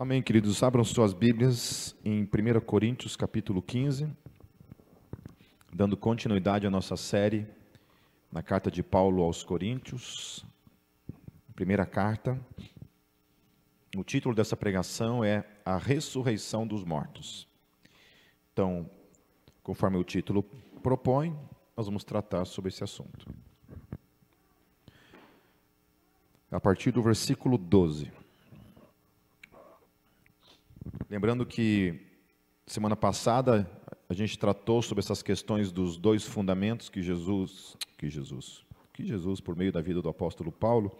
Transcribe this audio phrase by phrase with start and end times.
[0.00, 0.62] Amém, queridos.
[0.62, 4.08] Abram suas Bíblias em 1 Coríntios, capítulo 15,
[5.74, 7.48] dando continuidade à nossa série
[8.30, 10.46] na carta de Paulo aos Coríntios,
[11.52, 12.40] primeira carta.
[13.96, 17.48] O título dessa pregação é A Ressurreição dos Mortos.
[18.52, 18.88] Então,
[19.64, 20.44] conforme o título
[20.80, 21.36] propõe,
[21.76, 23.26] nós vamos tratar sobre esse assunto.
[26.52, 28.27] A partir do versículo 12.
[31.10, 32.00] Lembrando que
[32.66, 33.68] semana passada
[34.08, 39.40] a gente tratou sobre essas questões dos dois fundamentos que Jesus, que Jesus, que Jesus
[39.40, 40.96] por meio da vida do apóstolo Paulo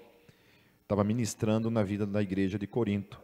[0.82, 3.20] estava ministrando na vida da igreja de Corinto.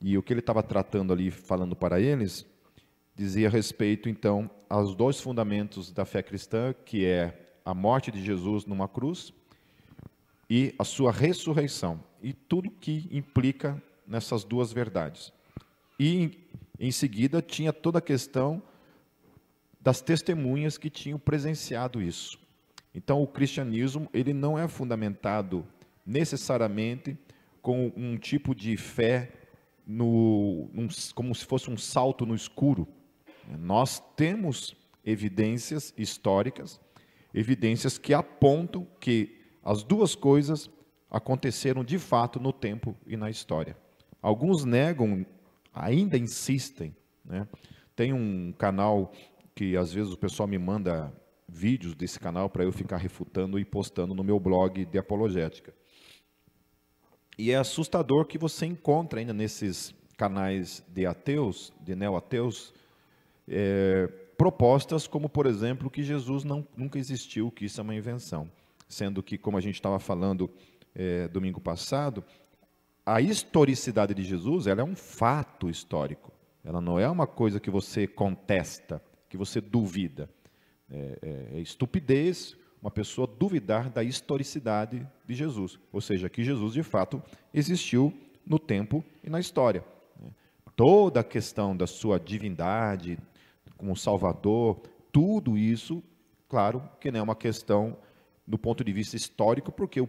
[0.00, 2.46] E o que ele estava tratando ali, falando para eles,
[3.16, 8.66] dizia respeito então aos dois fundamentos da fé cristã, que é a morte de Jesus
[8.66, 9.32] numa cruz
[10.48, 15.32] e a sua ressurreição, e tudo que implica nessas duas verdades.
[15.98, 16.48] E
[16.78, 18.62] em seguida tinha toda a questão
[19.80, 22.38] das testemunhas que tinham presenciado isso.
[22.94, 25.66] Então o cristianismo, ele não é fundamentado
[26.06, 27.18] necessariamente
[27.60, 29.32] com um tipo de fé
[29.86, 32.86] no, um, como se fosse um salto no escuro.
[33.58, 36.80] Nós temos evidências históricas,
[37.32, 40.70] evidências que apontam que as duas coisas
[41.10, 43.76] aconteceram de fato no tempo e na história.
[44.22, 45.26] Alguns negam
[45.74, 46.94] ainda insistem.
[47.24, 47.46] Né?
[47.96, 49.12] Tem um canal
[49.54, 51.12] que às vezes o pessoal me manda
[51.48, 55.74] vídeos desse canal para eu ficar refutando e postando no meu blog de apologética.
[57.36, 62.72] E é assustador que você encontra ainda nesses canais de ateus, de neo-ateus,
[63.48, 64.06] é,
[64.38, 68.50] propostas como, por exemplo, que Jesus não, nunca existiu, que isso é uma invenção.
[68.88, 70.50] Sendo que, como a gente estava falando
[70.94, 72.24] é, domingo passado,
[73.06, 76.32] a historicidade de Jesus ela é um fato histórico.
[76.64, 80.28] Ela não é uma coisa que você contesta, que você duvida.
[80.90, 85.78] É, é, é estupidez uma pessoa duvidar da historicidade de Jesus.
[85.92, 88.12] Ou seja, que Jesus de fato existiu
[88.46, 89.82] no tempo e na história.
[90.76, 93.18] Toda a questão da sua divindade
[93.76, 96.02] como Salvador, tudo isso,
[96.48, 97.96] claro, que não é uma questão
[98.46, 100.08] do ponto de vista histórico, porque o,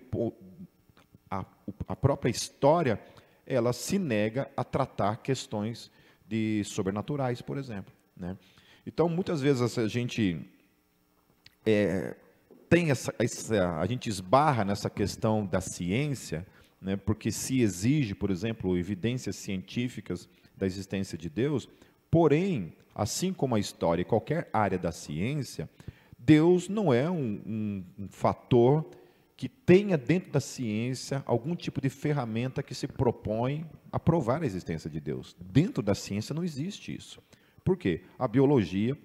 [1.88, 3.00] a, própria história
[3.46, 5.92] ela se nega a tratar questões
[6.28, 7.94] de sobrenaturais, por exemplo.
[8.16, 8.38] Né?
[8.86, 10.40] Então, muitas vezes a gente
[11.66, 12.16] é,
[12.70, 16.46] tem essa, essa, a gente esbarra nessa questão da ciência,
[16.82, 21.68] né, porque se exige, por exemplo, evidências científicas da existência de Deus,
[22.12, 25.70] porém, assim como a história e qualquer área da ciência,
[26.18, 28.86] Deus não é um, um, um fator
[29.38, 34.46] que tenha dentro da ciência algum tipo de ferramenta que se propõe a provar a
[34.46, 35.36] existência de Deus.
[35.40, 37.22] Dentro da ciência não existe isso.
[37.64, 38.04] Por quê?
[38.18, 38.98] A biologia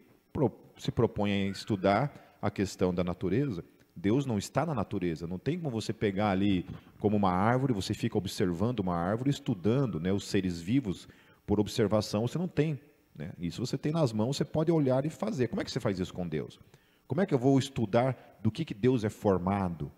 [0.76, 3.64] se propõe a estudar a questão da natureza.
[3.94, 5.26] Deus não está na natureza.
[5.26, 6.64] Não tem como você pegar ali
[7.00, 11.08] como uma árvore, você fica observando uma árvore, estudando né, os seres vivos
[11.44, 12.26] por observação.
[12.26, 12.80] Você não tem.
[13.14, 13.32] Né?
[13.38, 15.48] Isso você tem nas mãos, você pode olhar e fazer.
[15.48, 16.60] Como é que você faz isso com Deus?
[17.06, 19.91] Como é que eu vou estudar do que, que Deus é formado?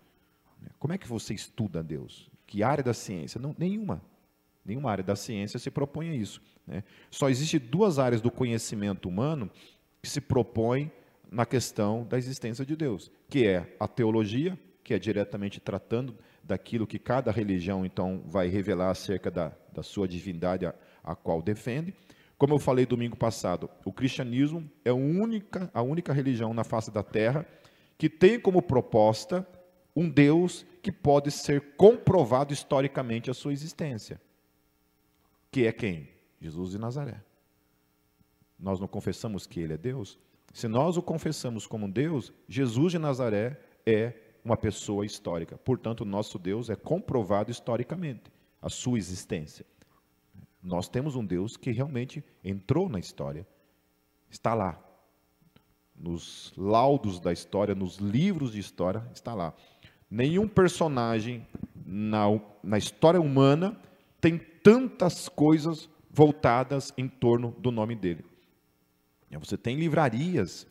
[0.79, 2.29] Como é que você estuda Deus?
[2.45, 3.39] Que área da ciência?
[3.39, 4.01] Não, nenhuma.
[4.65, 6.41] Nenhuma área da ciência se propõe a isso.
[6.65, 6.83] Né?
[7.11, 9.49] Só existe duas áreas do conhecimento humano
[10.01, 10.91] que se propõem
[11.31, 16.85] na questão da existência de Deus, que é a teologia, que é diretamente tratando daquilo
[16.85, 21.93] que cada religião então vai revelar acerca da, da sua divindade a, a qual defende.
[22.37, 26.91] Como eu falei domingo passado, o cristianismo é a única, a única religião na face
[26.91, 27.45] da terra
[27.97, 29.47] que tem como proposta
[29.95, 34.19] um Deus que pode ser comprovado historicamente a sua existência.
[35.51, 36.09] Que é quem?
[36.41, 37.21] Jesus de Nazaré.
[38.59, 40.17] Nós não confessamos que ele é Deus?
[40.53, 45.57] Se nós o confessamos como Deus, Jesus de Nazaré é uma pessoa histórica.
[45.57, 48.31] Portanto, nosso Deus é comprovado historicamente
[48.61, 49.65] a sua existência.
[50.61, 53.45] Nós temos um Deus que realmente entrou na história,
[54.29, 54.81] está lá.
[55.95, 59.53] Nos laudos da história, nos livros de história, está lá.
[60.13, 61.43] Nenhum personagem
[61.83, 62.25] na,
[62.63, 63.75] na história humana
[64.21, 68.23] tem tantas coisas voltadas em torno do nome dele.
[69.39, 70.67] Você tem livrarias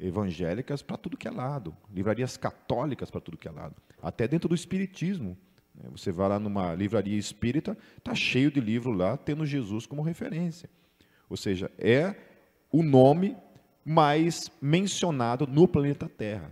[0.00, 4.48] evangélicas para tudo que é lado, livrarias católicas para tudo que é lado, até dentro
[4.48, 5.36] do espiritismo.
[5.74, 5.90] Né?
[5.90, 10.70] Você vai lá numa livraria espírita, está cheio de livro lá, tendo Jesus como referência.
[11.28, 12.14] Ou seja, é
[12.72, 13.36] o nome
[13.84, 16.50] mais mencionado no planeta Terra.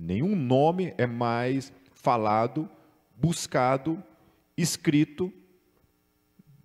[0.00, 2.70] Nenhum nome é mais falado,
[3.16, 4.00] buscado,
[4.56, 5.32] escrito,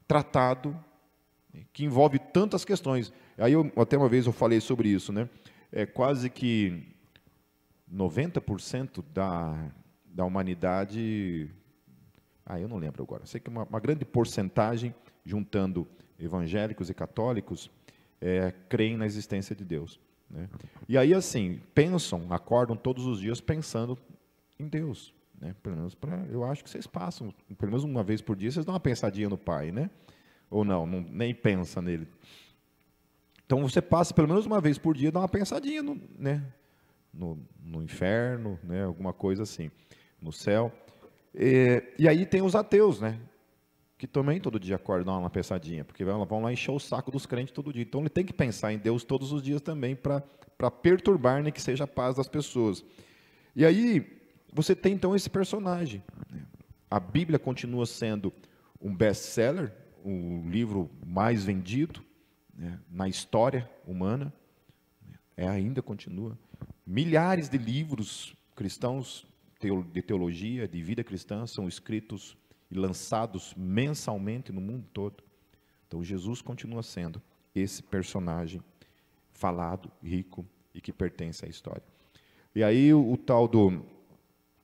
[0.08, 0.80] tratado,
[1.74, 3.12] que envolve tantas questões.
[3.36, 5.28] Aí eu, até uma vez eu falei sobre isso, né?
[5.72, 6.84] É quase que
[7.92, 9.72] 90% da,
[10.06, 11.50] da humanidade,
[12.46, 14.94] ah, eu não lembro agora, sei que uma, uma grande porcentagem,
[15.26, 15.88] juntando
[16.20, 17.72] evangélicos e católicos,
[18.22, 20.00] é, creem na existência de Deus.
[20.34, 20.50] Né?
[20.90, 23.98] E aí, assim, pensam, acordam todos os dias pensando
[24.60, 25.14] em Deus.
[25.40, 25.56] Né?
[25.62, 28.66] Pelo menos pra, eu acho que vocês passam, pelo menos uma vez por dia, vocês
[28.66, 29.90] dão uma pensadinha no Pai, né?
[30.50, 32.08] Ou não, não nem pensa nele.
[33.46, 36.44] Então você passa pelo menos uma vez por dia, dá uma pensadinha no, né?
[37.14, 38.84] no, no inferno, né?
[38.84, 39.70] alguma coisa assim,
[40.20, 40.72] no céu.
[41.36, 43.20] E, e aí tem os ateus, né?
[44.04, 47.26] Que também todo dia acordam dão uma pensadinha, porque vão lá encher o saco dos
[47.26, 47.84] crentes todo dia.
[47.84, 50.22] Então ele tem que pensar em Deus todos os dias também para
[50.70, 52.84] perturbar, né, que seja a paz das pessoas.
[53.56, 54.06] E aí
[54.52, 56.04] você tem então esse personagem.
[56.92, 58.34] A Bíblia continua sendo
[58.82, 59.72] um best-seller,
[60.04, 62.04] o livro mais vendido
[62.54, 64.34] né, na história humana.
[65.38, 66.38] É, ainda continua.
[66.86, 69.26] Milhares de livros cristãos
[69.94, 72.36] de teologia, de vida cristã, são escritos
[72.74, 75.24] e lançados mensalmente no mundo todo.
[75.88, 77.22] Então Jesus continua sendo
[77.54, 78.62] esse personagem
[79.32, 80.44] falado, rico
[80.74, 81.84] e que pertence à história.
[82.56, 83.86] E aí o, o tal do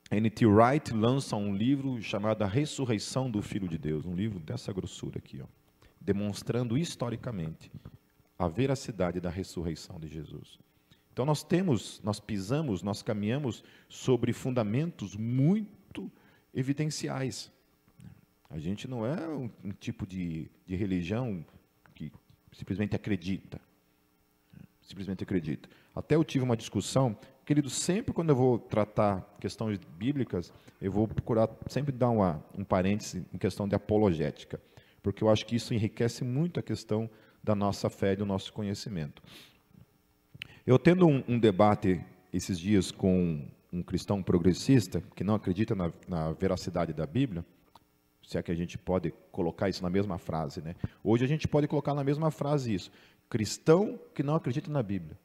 [0.10, 0.44] N.T.
[0.48, 5.20] Wright lança um livro chamado A Ressurreição do Filho de Deus, um livro dessa grossura
[5.20, 5.46] aqui, ó,
[6.02, 7.72] demonstrando historicamente
[8.40, 10.58] a veracidade da ressurreição de Jesus.
[11.14, 16.12] Então nós temos, nós pisamos, nós caminhamos sobre fundamentos muito
[16.56, 17.52] evidenciais.
[18.50, 21.46] A gente não é um, um tipo de, de religião
[21.94, 22.12] que
[22.52, 23.62] simplesmente acredita.
[24.82, 25.70] Simplesmente acredita.
[25.96, 27.16] Até eu tive uma discussão,
[27.46, 30.52] querido, sempre quando eu vou tratar questões bíblicas,
[30.82, 34.60] eu vou procurar sempre dar uma, um parêntese em questão de apologética,
[35.04, 37.08] porque eu acho que isso enriquece muito a questão
[37.44, 39.22] da nossa fé e do nosso conhecimento.
[40.66, 42.04] Eu tendo um, um debate
[42.34, 47.46] esses dias com um cristão progressista que não acredita na, na veracidade da Bíblia,
[48.30, 50.76] se é que a gente pode colocar isso na mesma frase, né?
[51.04, 52.92] Hoje a gente pode colocar na mesma frase isso:
[53.28, 55.18] cristão que não acredita na Bíblia.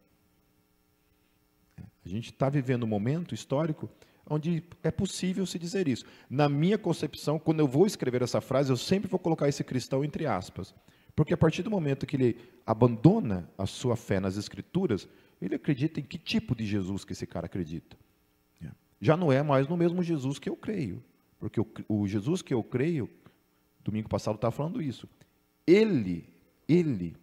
[2.03, 3.91] A gente está vivendo um momento histórico
[4.27, 6.06] onde é possível se dizer isso.
[6.31, 10.03] Na minha concepção, quando eu vou escrever essa frase, eu sempre vou colocar esse cristão
[10.03, 10.75] entre aspas.
[11.15, 15.06] Porque a partir do momento que ele abandona a sua fé nas Escrituras,
[15.43, 17.99] ele acredita em que tipo de Jesus que esse cara acredita.
[18.99, 21.05] Já não é mais no mesmo Jesus que eu creio.
[21.39, 23.09] Porque o, o Jesus que eu creio,
[23.83, 25.09] domingo passado estava falando isso.
[25.67, 26.29] Ele,
[26.69, 27.17] ele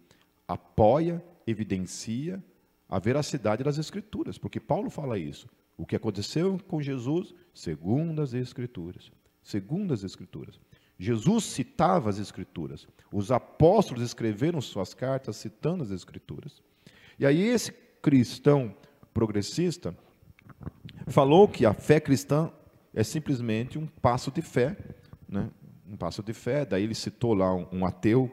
[0.46, 2.42] apoia, evidencia
[2.88, 5.48] a veracidade das Escrituras, porque Paulo fala isso.
[5.76, 9.10] O que aconteceu com Jesus, segundo as Escrituras.
[9.42, 10.60] Segundo as Escrituras.
[10.98, 12.86] Jesus citava as Escrituras.
[13.12, 16.62] Os apóstolos escreveram suas cartas citando as Escrituras.
[17.18, 18.74] E aí esse cristão
[19.12, 19.96] progressista
[21.06, 22.52] falou que a fé cristã
[22.94, 24.76] é simplesmente um passo de fé,
[25.28, 25.50] né?
[25.86, 26.64] um passo de fé.
[26.64, 28.30] Daí ele citou lá um, um ateu.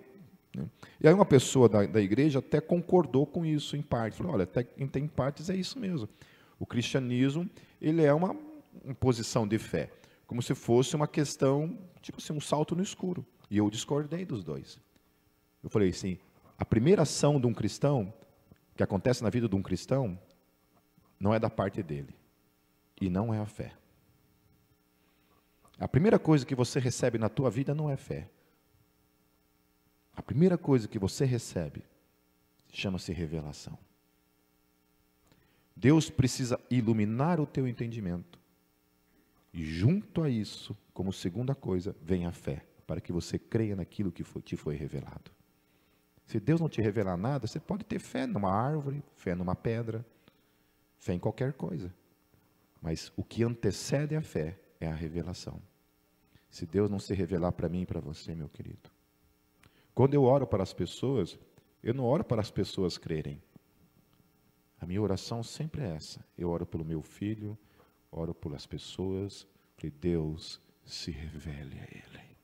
[0.56, 0.66] Né?
[1.00, 4.18] E aí uma pessoa da, da igreja até concordou com isso em parte.
[4.18, 6.10] Falou, olha, até em tem partes é isso mesmo.
[6.60, 7.50] O cristianismo
[7.82, 8.36] ele é uma,
[8.84, 9.92] uma posição de fé,
[10.28, 13.26] como se fosse uma questão, tipo assim, um salto no escuro.
[13.50, 14.80] E eu discordei dos dois.
[15.64, 16.18] Eu falei assim,
[16.58, 18.14] a primeira ação de um cristão,
[18.76, 20.20] que acontece na vida de um cristão,
[21.20, 22.14] não é da parte dele.
[23.02, 23.74] E não é a fé.
[25.80, 28.30] A primeira coisa que você recebe na tua vida não é fé.
[30.14, 31.84] A primeira coisa que você recebe
[32.72, 33.78] chama-se revelação.
[35.74, 38.38] Deus precisa iluminar o teu entendimento.
[39.54, 44.12] E junto a isso, como segunda coisa, vem a fé, para que você creia naquilo
[44.12, 45.32] que foi, te foi revelado.
[46.26, 50.06] Se Deus não te revelar nada, você pode ter fé numa árvore, fé numa pedra,
[50.98, 51.92] fé em qualquer coisa.
[52.82, 55.69] Mas o que antecede a fé é a revelação.
[56.50, 58.90] Se Deus não se revelar para mim e para você, meu querido.
[59.94, 61.38] Quando eu oro para as pessoas,
[61.84, 63.42] eu não oro para as pessoas crerem.
[64.80, 66.26] A minha oração sempre é essa.
[66.38, 67.58] Eu oro pelo meu filho,
[68.12, 72.38] oro pelas pessoas, que Deus se revele a ele.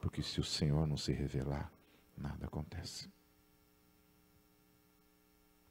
[0.00, 1.72] Porque se o Senhor não se revelar,
[2.16, 3.08] nada acontece.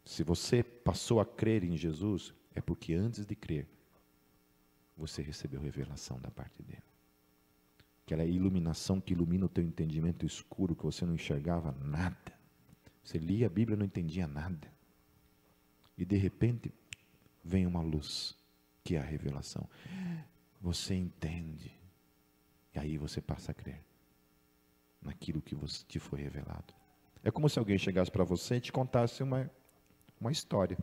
[0.06, 3.68] Se você passou a crer em Jesus, é porque antes de crer,
[4.96, 6.84] você recebeu revelação da parte dele.
[8.06, 12.34] Aquela iluminação que ilumina o teu entendimento escuro que você não enxergava nada.
[13.04, 14.72] Você lia a Bíblia e não entendia nada.
[15.98, 16.74] E de repente
[17.44, 18.38] vem uma luz,
[18.84, 19.70] que é a revelação.
[20.62, 21.72] Você entende.
[22.74, 23.84] E aí você passa a crer.
[25.02, 26.74] naquilo que você, te foi revelado.
[27.24, 29.50] É como se alguém chegasse para você e te contasse uma,
[30.20, 30.78] uma história.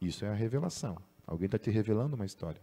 [0.00, 0.96] Isso é a revelação.
[1.26, 2.60] Alguém está te revelando uma história.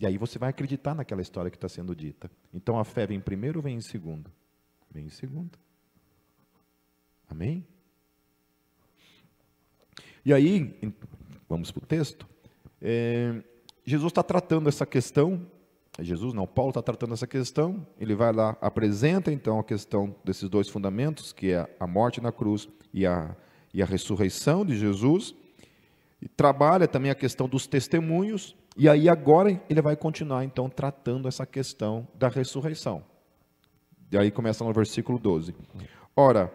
[0.00, 2.30] E aí você vai acreditar naquela história que está sendo dita.
[2.54, 4.30] Então a fé vem em primeiro ou vem em segundo?
[4.90, 5.58] Vem em segundo.
[7.28, 7.66] Amém?
[10.24, 10.74] E aí,
[11.46, 12.26] vamos para o texto.
[12.80, 13.42] É,
[13.84, 15.46] Jesus está tratando essa questão.
[15.98, 17.86] Jesus não, Paulo está tratando essa questão.
[17.98, 22.32] Ele vai lá, apresenta então a questão desses dois fundamentos, que é a morte na
[22.32, 23.36] cruz e a,
[23.72, 25.34] e a ressurreição de Jesus.
[26.36, 28.54] Trabalha também a questão dos testemunhos.
[28.76, 33.04] E aí agora ele vai continuar então tratando essa questão da ressurreição.
[34.12, 35.54] E aí começa no versículo 12.
[36.16, 36.52] Ora,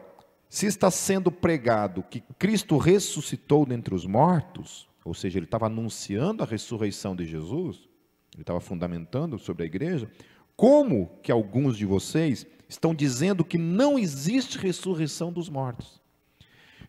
[0.50, 6.44] se está sendo pregado que Cristo ressuscitou dentre os mortos, ou seja, ele estava anunciando
[6.44, 7.88] a ressurreição de Jesus,
[8.34, 10.10] ele estava fundamentando sobre a igreja,
[10.56, 16.02] como que alguns de vocês estão dizendo que não existe ressurreição dos mortos?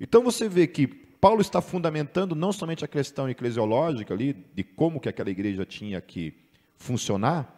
[0.00, 5.00] Então você vê que Paulo está fundamentando não somente a questão eclesiológica ali, de como
[5.00, 6.34] que aquela igreja tinha que
[6.76, 7.52] funcionar,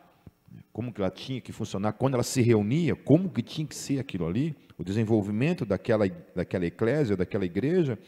[0.73, 3.99] como que ela tinha que funcionar, quando ela se reunia, como que tinha que ser
[3.99, 7.99] aquilo ali, o desenvolvimento daquela, daquela eclésia, daquela igreja,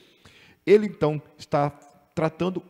[0.64, 1.70] ele então está
[2.14, 2.62] tratando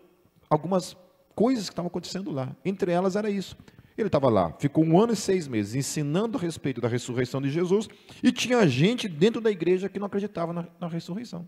[0.49, 0.97] algumas
[1.35, 2.57] coisas que estavam acontecendo lá.
[2.65, 3.57] Entre elas era isso.
[3.97, 7.51] Ele estava lá, ficou um ano e seis meses ensinando a respeito da ressurreição de
[7.51, 7.89] Jesus
[8.23, 11.47] e tinha gente dentro da igreja que não acreditava na, na ressurreição.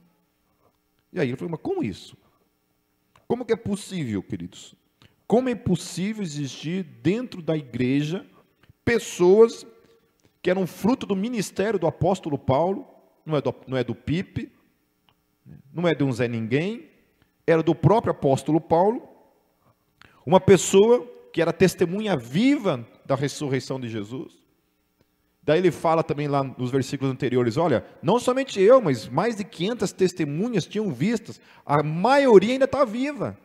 [1.12, 2.16] E aí ele falou, mas como isso?
[3.28, 4.75] Como que é possível, queridos?
[5.26, 8.26] Como é possível existir dentro da igreja
[8.85, 9.66] pessoas
[10.42, 12.87] que eram fruto do ministério do apóstolo Paulo,
[13.25, 14.52] não é do, não é do Pipe,
[15.73, 16.90] não é de um Zé Ninguém,
[17.47, 19.09] era do próprio apóstolo Paulo,
[20.26, 24.41] uma pessoa que era testemunha viva da ressurreição de Jesus.
[25.42, 29.44] Daí ele fala também lá nos versículos anteriores: olha, não somente eu, mas mais de
[29.44, 33.37] 500 testemunhas tinham vistas, a maioria ainda está viva.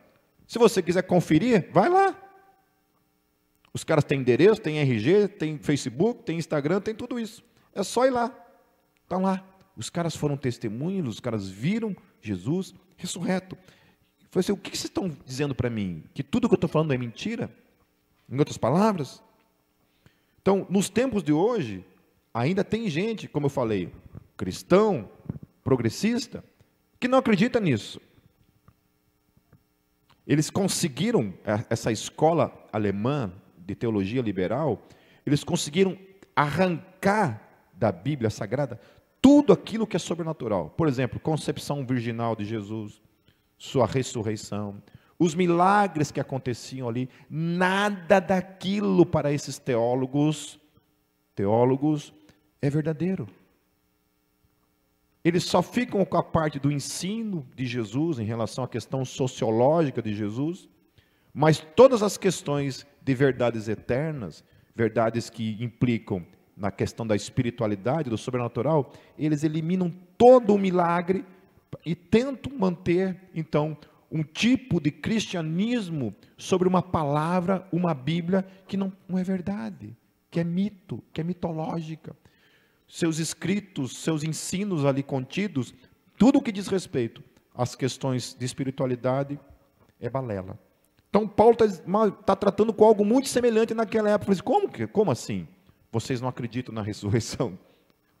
[0.46, 2.16] Se você quiser conferir, vai lá.
[3.72, 7.44] Os caras têm endereço, têm RG, têm Facebook, têm Instagram, tem tudo isso.
[7.74, 8.32] É só ir lá.
[9.02, 9.44] Estão lá.
[9.76, 13.56] Os caras foram testemunhas, os caras viram Jesus ressurreto.
[14.30, 16.04] Falei assim, o que vocês estão dizendo para mim?
[16.12, 17.50] Que tudo que eu estou falando é mentira?
[18.28, 19.22] Em outras palavras?
[20.48, 21.84] Então, nos tempos de hoje,
[22.32, 23.92] ainda tem gente, como eu falei,
[24.34, 25.06] cristão,
[25.62, 26.42] progressista,
[26.98, 28.00] que não acredita nisso.
[30.26, 34.80] Eles conseguiram, é, essa escola alemã de teologia liberal,
[35.26, 35.98] eles conseguiram
[36.34, 37.42] arrancar
[37.74, 38.80] da Bíblia Sagrada
[39.20, 40.70] tudo aquilo que é sobrenatural.
[40.70, 43.02] Por exemplo, concepção virginal de Jesus,
[43.58, 44.82] sua ressurreição,
[45.18, 50.58] os milagres que aconteciam ali, nada daquilo para esses teólogos,
[51.34, 52.14] teólogos
[52.62, 53.26] é verdadeiro.
[55.24, 60.00] Eles só ficam com a parte do ensino de Jesus em relação à questão sociológica
[60.00, 60.68] de Jesus,
[61.34, 64.44] mas todas as questões de verdades eternas,
[64.74, 66.24] verdades que implicam
[66.56, 71.24] na questão da espiritualidade, do sobrenatural, eles eliminam todo o milagre
[71.84, 73.76] e tentam manter, então,
[74.10, 79.96] um tipo de cristianismo sobre uma palavra, uma Bíblia que não, não é verdade,
[80.30, 82.16] que é mito, que é mitológica.
[82.86, 85.74] Seus escritos, seus ensinos ali contidos,
[86.16, 87.22] tudo o que diz respeito
[87.54, 89.38] às questões de espiritualidade
[90.00, 90.58] é balela.
[91.10, 94.32] Então, Paulo está tá tratando com algo muito semelhante naquela época.
[94.32, 95.46] Assim, como, que, como assim?
[95.90, 97.58] Vocês não acreditam na ressurreição?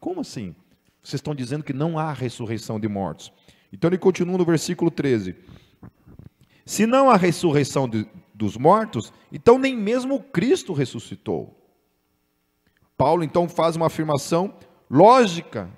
[0.00, 0.54] Como assim?
[1.02, 3.32] Vocês estão dizendo que não há ressurreição de mortos.
[3.72, 5.34] Então, ele continua no versículo 13.
[6.68, 11.56] Se não há ressurreição de, dos mortos, então nem mesmo Cristo ressuscitou.
[12.94, 14.52] Paulo, então, faz uma afirmação
[14.90, 15.70] lógica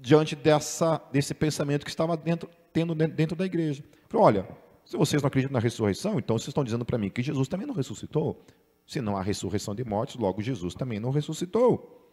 [0.00, 3.84] diante dessa, desse pensamento que estava dentro, tendo dentro da igreja.
[4.08, 4.48] Falou, olha,
[4.86, 7.66] se vocês não acreditam na ressurreição, então vocês estão dizendo para mim que Jesus também
[7.66, 8.42] não ressuscitou.
[8.86, 12.10] Se não há ressurreição de mortes, logo Jesus também não ressuscitou.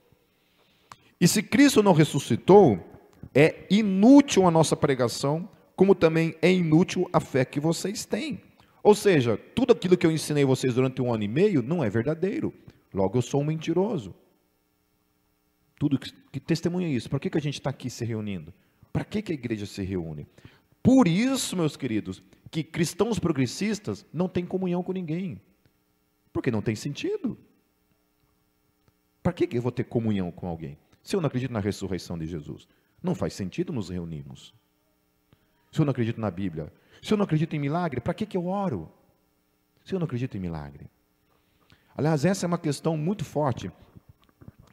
[1.22, 2.82] E se Cristo não ressuscitou,
[3.34, 8.42] é inútil a nossa pregação, como também é inútil a fé que vocês têm.
[8.82, 11.90] Ou seja, tudo aquilo que eu ensinei vocês durante um ano e meio não é
[11.90, 12.54] verdadeiro.
[12.94, 14.16] Logo, eu sou um mentiroso.
[15.78, 17.10] Tudo que, que testemunha isso.
[17.10, 18.54] Para que, que a gente está aqui se reunindo?
[18.94, 20.28] Para que, que a igreja se reúne?
[20.82, 25.42] Por isso, meus queridos, que cristãos progressistas não têm comunhão com ninguém.
[26.32, 27.38] Porque não tem sentido.
[29.22, 30.78] Para que eu vou ter comunhão com alguém?
[31.02, 32.68] Se eu não acredito na ressurreição de Jesus,
[33.02, 34.54] não faz sentido nos reunirmos.
[35.76, 38.38] Se eu não acredito na Bíblia, se eu não acredito em milagre, para que, que
[38.38, 38.90] eu oro?
[39.84, 40.90] Se eu não acredito em milagre.
[41.98, 43.70] Aliás, essa é uma questão muito forte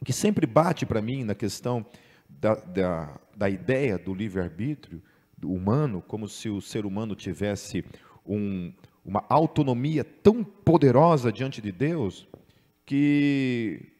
[0.05, 1.85] que sempre bate para mim na questão
[2.29, 5.03] da, da, da ideia do livre-arbítrio
[5.43, 7.83] humano, como se o ser humano tivesse
[8.25, 8.71] um,
[9.03, 12.25] uma autonomia tão poderosa diante de Deus,
[12.85, 13.91] que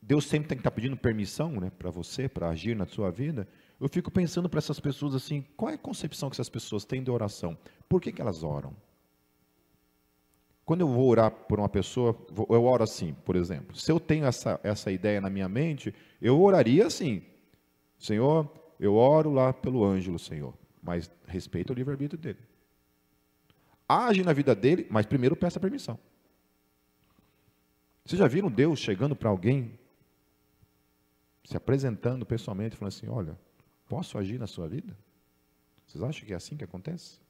[0.00, 3.46] Deus sempre tem que estar pedindo permissão né, para você, para agir na sua vida.
[3.78, 7.02] Eu fico pensando para essas pessoas assim, qual é a concepção que essas pessoas têm
[7.02, 7.56] de oração?
[7.88, 8.74] Por que, que elas oram?
[10.64, 12.16] Quando eu vou orar por uma pessoa,
[12.48, 13.76] eu oro assim, por exemplo.
[13.76, 17.22] Se eu tenho essa, essa ideia na minha mente, eu oraria assim:
[17.98, 22.38] Senhor, eu oro lá pelo Ângelo, Senhor, mas respeito o livre-arbítrio dele.
[23.88, 25.96] Age na vida dele, mas primeiro peça permissão.
[28.04, 29.78] Vocês já viram Deus chegando para alguém,
[31.44, 33.38] se apresentando pessoalmente, falando assim: Olha,
[33.88, 34.96] posso agir na sua vida?
[35.86, 37.20] Vocês acham que é assim que acontece?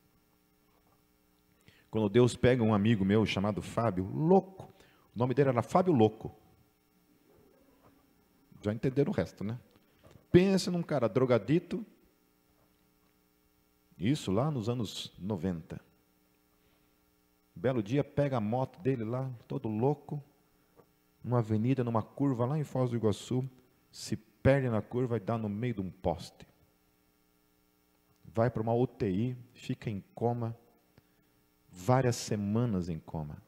[1.91, 4.65] Quando Deus pega um amigo meu chamado Fábio, louco,
[5.15, 6.35] o nome dele era Fábio Louco.
[8.63, 9.59] Já entenderam o resto, né?
[10.31, 11.87] Pensa num cara drogadito,
[13.99, 15.81] isso lá nos anos 90.
[17.55, 20.23] Belo dia, pega a moto dele lá, todo louco,
[21.25, 23.49] numa avenida, numa curva lá em Foz do Iguaçu,
[23.91, 26.47] se perde na curva e dá no meio de um poste.
[28.25, 30.57] Vai para uma UTI, fica em coma,
[31.69, 33.43] várias semanas em coma.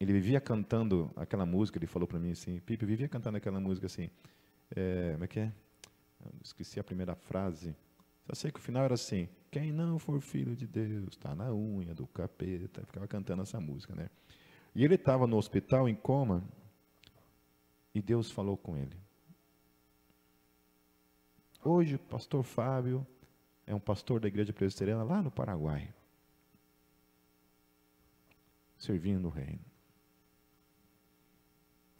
[0.00, 3.86] Ele vivia cantando aquela música, ele falou para mim assim, Pipe, vivia cantando aquela música
[3.86, 4.10] assim,
[4.74, 5.52] é, como é que é?
[6.24, 7.76] Eu esqueci a primeira frase.
[8.26, 11.54] Só sei que o final era assim, quem não for filho de Deus, está na
[11.54, 12.84] unha do capeta.
[12.84, 14.10] ficava cantando essa música, né?
[14.74, 16.42] E ele estava no hospital em coma,
[17.94, 18.96] e Deus falou com ele.
[21.64, 23.06] Hoje o pastor Fábio
[23.66, 25.92] é um pastor da igreja presbiteriana lá no Paraguai
[28.78, 29.60] servindo no reino.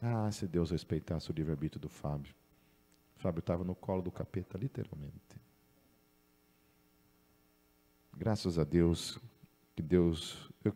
[0.01, 2.33] Ah, se Deus respeitasse o livre-arbítrio do Fábio.
[3.17, 5.37] O Fábio estava no colo do capeta, literalmente.
[8.17, 9.19] Graças a Deus,
[9.75, 10.73] que Deus, eu,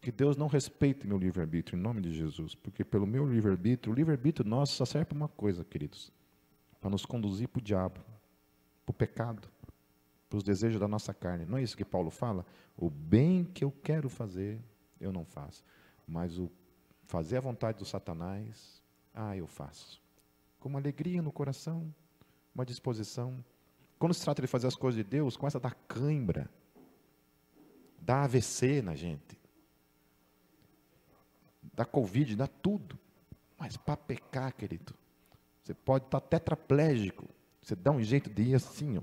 [0.00, 3.96] que, Deus não respeite meu livre-arbítrio, em nome de Jesus, porque pelo meu livre-arbítrio, o
[3.96, 6.12] livre-arbítrio nosso só serve para uma coisa, queridos,
[6.80, 8.00] para nos conduzir para o diabo,
[8.84, 9.48] para o pecado,
[10.28, 11.44] para os desejos da nossa carne.
[11.44, 12.46] Não é isso que Paulo fala?
[12.76, 14.60] O bem que eu quero fazer,
[15.00, 15.64] eu não faço.
[16.06, 16.50] Mas o
[17.04, 18.80] fazer a vontade do Satanás,
[19.12, 20.00] ah, eu faço.
[20.60, 21.92] Com uma alegria no coração,
[22.54, 23.44] uma disposição.
[23.98, 26.48] Quando se trata de fazer as coisas de Deus, começa a dar cãibra,
[28.00, 29.39] dá AVC na gente,
[31.72, 32.98] dá Covid, dá tudo.
[33.58, 34.94] Mas para pecar, querido,
[35.62, 37.28] você pode estar tetraplégico,
[37.62, 39.02] você dá um jeito de ir assim,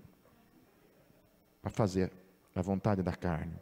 [1.61, 2.11] para fazer
[2.55, 3.55] a vontade da carne.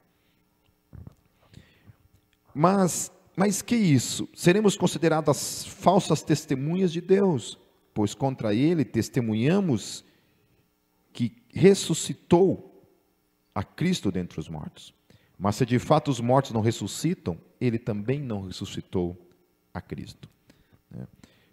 [2.54, 4.30] Mas, mas que isso?
[4.34, 7.60] Seremos consideradas falsas testemunhas de Deus,
[7.94, 10.06] pois contra ele testemunhamos
[11.12, 12.90] que ressuscitou
[13.54, 14.94] a Cristo dentre os mortos.
[15.38, 19.18] Mas se de fato os mortos não ressuscitam, ele também não ressuscitou
[19.74, 20.30] a Cristo.
[20.90, 21.08] Né?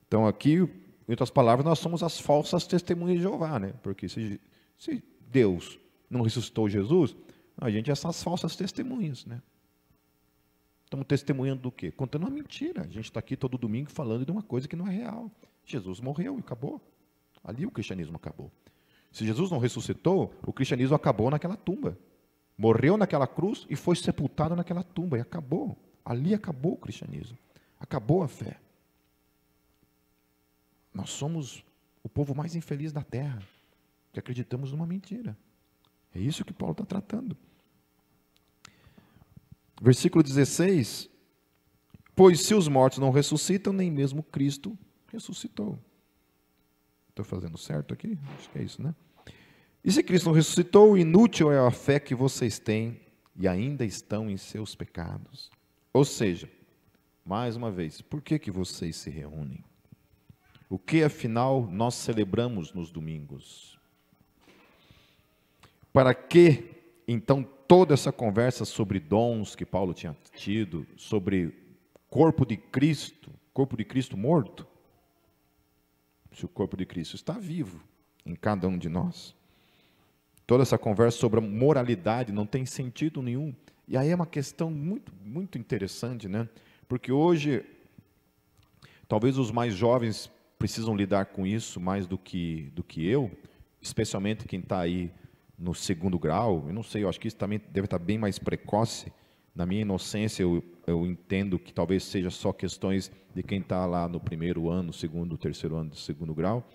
[0.07, 3.75] Então aqui, em outras palavras, nós somos as falsas testemunhas de Jeová, né?
[3.83, 4.41] Porque se,
[4.79, 7.17] se Deus não ressuscitou Jesus,
[7.57, 9.43] a gente é essas falsas testemunhas, né?
[10.85, 11.91] Estamos testemunhando do quê?
[11.91, 12.83] Contando uma mentira.
[12.83, 15.31] A gente está aqui todo domingo falando de uma coisa que não é real.
[15.65, 16.81] Jesus morreu e acabou.
[17.43, 18.53] Ali o cristianismo acabou.
[19.11, 21.99] Se Jesus não ressuscitou, o cristianismo acabou naquela tumba.
[22.57, 25.19] Morreu naquela cruz e foi sepultado naquela tumba.
[25.19, 25.77] E acabou.
[26.05, 27.39] Ali acabou o cristianismo.
[27.79, 28.61] Acabou a fé.
[30.93, 31.65] Nós somos
[32.03, 33.43] o povo mais infeliz da terra,
[34.13, 35.37] que acreditamos numa mentira.
[36.15, 37.37] É isso que Paulo está tratando.
[39.81, 41.09] Versículo 16:
[42.15, 45.79] Pois se os mortos não ressuscitam, nem mesmo Cristo ressuscitou.
[47.09, 48.19] Estou fazendo certo aqui?
[48.39, 48.95] Acho que é isso, né?
[49.85, 53.01] E se Cristo não ressuscitou, inútil é a fé que vocês têm
[53.37, 55.51] e ainda estão em seus pecados.
[55.93, 56.49] Ou seja,
[57.25, 59.65] mais uma vez, por que, que vocês se reúnem?
[60.71, 63.79] O que afinal nós celebramos nos domingos?
[65.93, 66.71] Para que
[67.07, 71.55] então toda essa conversa sobre dons que Paulo tinha tido, sobre
[72.09, 74.67] corpo de Cristo, corpo de Cristo morto,
[76.33, 77.83] se o corpo de Cristo está vivo
[78.25, 79.35] em cada um de nós.
[80.47, 83.55] Toda essa conversa sobre moralidade não tem sentido nenhum.
[83.87, 86.49] E aí é uma questão muito, muito interessante, né?
[86.89, 87.65] Porque hoje,
[89.09, 93.31] talvez os mais jovens precisam lidar com isso mais do que, do que eu,
[93.81, 95.11] especialmente quem está aí
[95.59, 98.39] no segundo grau, eu não sei, eu acho que isso também deve estar bem mais
[98.39, 99.13] precoce
[99.55, 104.09] Na minha inocência, eu, eu entendo que talvez seja só questões de quem está lá
[104.09, 106.67] no primeiro ano, segundo, terceiro ano de segundo grau,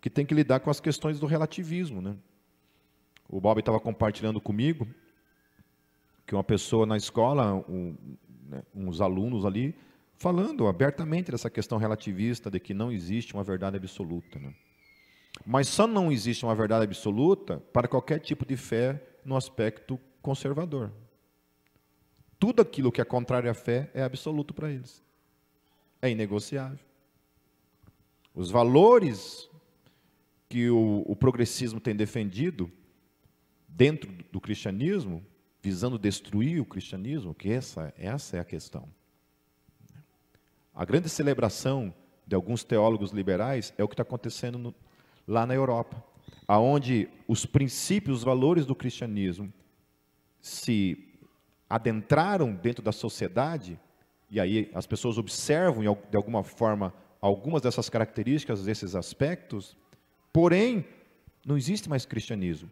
[0.00, 2.02] que tem que lidar com as questões do relativismo.
[2.02, 2.16] Né?
[3.34, 4.86] O Bob estava compartilhando comigo
[6.24, 7.96] que uma pessoa na escola, um,
[8.46, 9.74] né, uns alunos ali,
[10.16, 14.38] falando abertamente dessa questão relativista de que não existe uma verdade absoluta.
[14.38, 14.54] Né?
[15.44, 20.92] Mas só não existe uma verdade absoluta para qualquer tipo de fé no aspecto conservador.
[22.38, 25.02] Tudo aquilo que é contrário à fé é absoluto para eles.
[26.00, 26.78] É inegociável.
[28.32, 29.50] Os valores
[30.48, 32.70] que o, o progressismo tem defendido
[33.76, 35.24] dentro do cristianismo,
[35.60, 38.88] visando destruir o cristianismo, que essa, essa é a questão.
[40.72, 41.92] A grande celebração
[42.26, 44.74] de alguns teólogos liberais é o que está acontecendo no,
[45.26, 46.02] lá na Europa,
[46.46, 49.52] aonde os princípios, os valores do cristianismo
[50.40, 51.12] se
[51.68, 53.78] adentraram dentro da sociedade,
[54.30, 59.76] e aí as pessoas observam de alguma forma algumas dessas características, desses aspectos,
[60.32, 60.84] porém,
[61.44, 62.70] não existe mais cristianismo.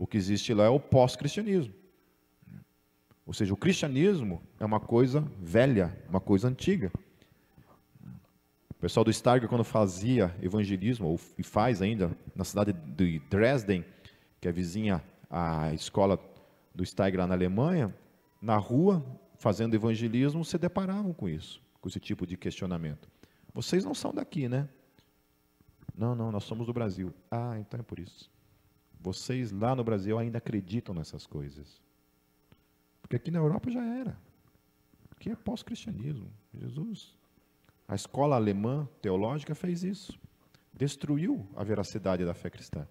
[0.00, 1.74] O que existe lá é o pós-cristianismo.
[3.26, 6.90] Ou seja, o cristianismo é uma coisa velha, uma coisa antiga.
[8.70, 13.84] O pessoal do Starger, quando fazia evangelismo, ou e faz ainda, na cidade de Dresden,
[14.40, 16.18] que é vizinha à escola
[16.74, 17.94] do Steiger lá na Alemanha,
[18.40, 23.06] na rua, fazendo evangelismo, se deparavam com isso, com esse tipo de questionamento.
[23.52, 24.66] Vocês não são daqui, né?
[25.94, 27.12] Não, não, nós somos do Brasil.
[27.30, 28.30] Ah, então é por isso.
[29.00, 31.80] Vocês lá no Brasil ainda acreditam nessas coisas.
[33.00, 34.18] Porque aqui na Europa já era.
[35.10, 36.30] Aqui é pós-cristianismo.
[36.54, 37.18] Jesus
[37.90, 40.16] a escola alemã teológica fez isso.
[40.72, 42.86] Destruiu a veracidade da fé cristã.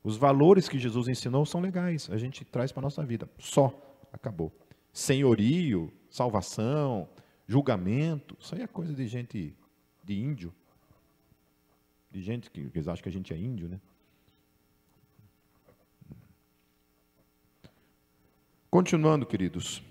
[0.00, 3.28] Os valores que Jesus ensinou são legais, a gente traz para a nossa vida.
[3.36, 3.74] Só.
[4.12, 4.52] Acabou.
[4.92, 7.08] Senhorio, salvação,
[7.48, 9.56] julgamento, isso aí é coisa de gente
[10.04, 10.54] de índio.
[12.08, 13.80] De gente que eles acham que a gente é índio, né?
[18.70, 19.82] Continuando, queridos.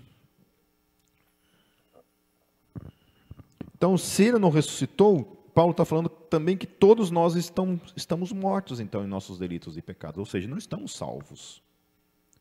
[3.76, 8.78] Então, se ele não ressuscitou, Paulo está falando também que todos nós estamos, estamos mortos,
[8.78, 10.18] então, em nossos delitos e pecados.
[10.18, 11.60] Ou seja, não estamos salvos.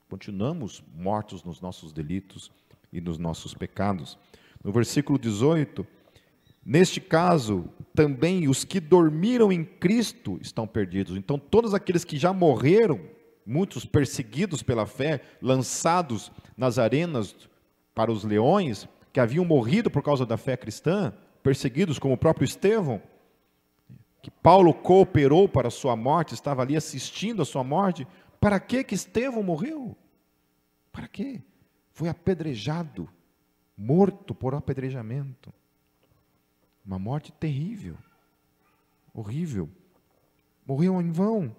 [0.10, 2.52] Continuamos mortos nos nossos delitos
[2.94, 4.18] e nos nossos pecados.
[4.64, 5.86] No versículo 18,
[6.64, 11.18] neste caso, também os que dormiram em Cristo estão perdidos.
[11.18, 13.00] Então, todos aqueles que já morreram,
[13.48, 17.34] muitos perseguidos pela fé, lançados nas arenas
[17.96, 22.44] para os leões, que haviam morrido por causa da fé cristã, perseguidos, como o próprio
[22.44, 23.02] Estevão,
[24.22, 28.06] que Paulo cooperou para a sua morte, estava ali assistindo a sua morte.
[28.42, 29.96] Para que que Estevão morreu?
[30.92, 31.42] Para quê?
[31.94, 33.10] Foi apedrejado,
[33.78, 35.54] morto por apedrejamento.
[36.86, 37.98] Uma morte terrível,
[39.14, 39.70] horrível.
[40.66, 41.56] Morreu em vão.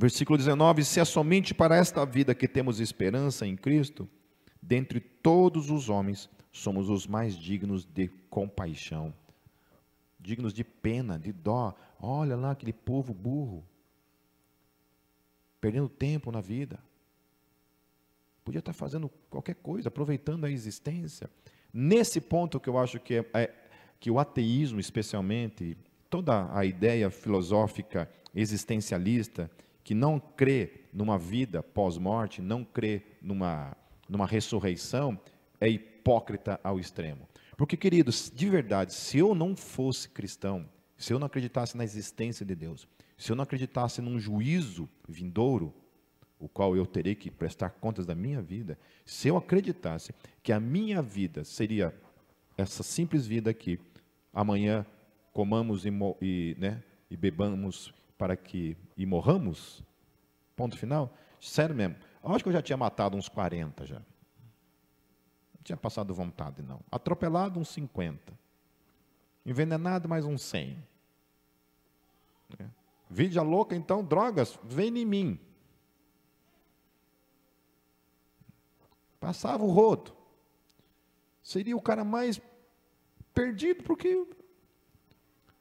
[0.00, 4.08] Versículo 19: Se é somente para esta vida que temos esperança em Cristo,
[4.62, 9.12] dentre todos os homens, somos os mais dignos de compaixão,
[10.20, 11.74] dignos de pena, de dó.
[12.00, 13.64] Olha lá aquele povo burro,
[15.60, 16.78] perdendo tempo na vida.
[18.44, 21.28] Podia estar fazendo qualquer coisa, aproveitando a existência.
[21.72, 23.54] Nesse ponto que eu acho que, é, é,
[23.98, 25.76] que o ateísmo, especialmente,
[26.08, 29.50] toda a ideia filosófica existencialista,
[29.88, 33.74] que não crê numa vida pós-morte, não crê numa,
[34.06, 35.18] numa ressurreição,
[35.58, 37.26] é hipócrita ao extremo.
[37.56, 42.44] Porque, queridos, de verdade, se eu não fosse cristão, se eu não acreditasse na existência
[42.44, 45.72] de Deus, se eu não acreditasse num juízo vindouro,
[46.38, 50.60] o qual eu terei que prestar contas da minha vida, se eu acreditasse que a
[50.60, 51.98] minha vida seria
[52.58, 53.80] essa simples vida aqui,
[54.34, 54.84] amanhã
[55.32, 59.82] comamos e, e, né, e bebamos para que e morramos,
[60.54, 64.02] ponto final, sério mesmo, acho que eu já tinha matado uns 40 já
[65.68, 66.80] tinha passado vontade, não.
[66.90, 68.32] Atropelado, uns 50.
[69.44, 70.82] Envenenado, mais uns 100.
[72.58, 72.64] É.
[73.10, 75.40] Vida louca, então, drogas, vem em mim.
[79.20, 80.16] Passava o rodo.
[81.42, 82.40] Seria o cara mais
[83.34, 84.26] perdido, porque.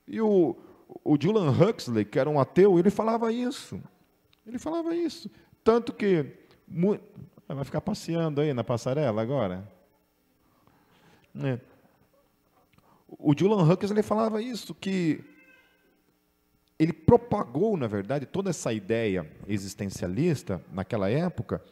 [0.07, 0.55] E o,
[1.03, 3.81] o Julian Huxley, que era um ateu, ele falava isso.
[4.45, 5.29] Ele falava isso.
[5.63, 6.25] Tanto que.
[7.47, 9.71] Vai ficar passeando aí na passarela agora?
[11.43, 11.59] É.
[13.07, 15.23] O Julian ele falava isso, que
[16.77, 21.63] ele propagou, na verdade, toda essa ideia existencialista naquela época,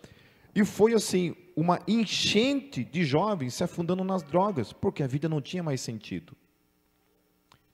[0.56, 5.41] E foi assim, uma enchente de jovens se afundando nas drogas, porque a vida não
[5.41, 6.34] tinha mais sentido.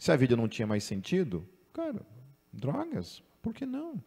[0.02, 2.04] Se a vida não tinha mais sentido, cara,
[2.52, 4.04] drogas, por que não?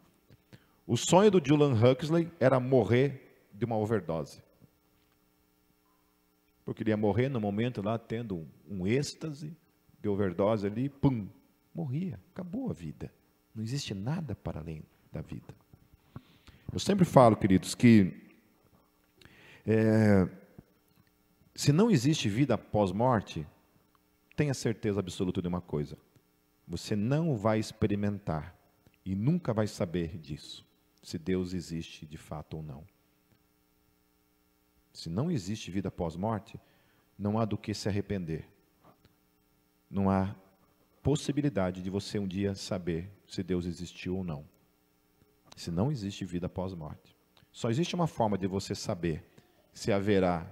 [0.85, 4.43] O sonho do Julian Huxley era morrer de uma overdose.
[6.65, 9.57] Porque ele ia morrer no momento lá, tendo um êxtase
[10.03, 11.29] de overdose ali, pum,
[11.73, 13.09] morria, acabou a vida.
[13.55, 15.55] Não existe nada para além da vida.
[16.73, 18.13] Eu sempre falo, queridos, que
[19.65, 20.29] é,
[21.55, 23.47] se não existe vida após morte,
[24.37, 25.97] tenha certeza absoluta de uma coisa:
[26.67, 28.57] você não vai experimentar
[29.05, 30.65] e nunca vai saber disso,
[31.03, 32.85] se Deus existe de fato ou não.
[34.93, 36.59] Se não existe vida após morte,
[37.19, 38.49] não há do que se arrepender.
[39.91, 40.35] Não há
[41.03, 44.45] possibilidade de você um dia saber se Deus existiu ou não.
[45.57, 47.15] Se não existe vida após morte.
[47.53, 49.25] Só existe uma forma de você saber
[49.73, 50.51] se haverá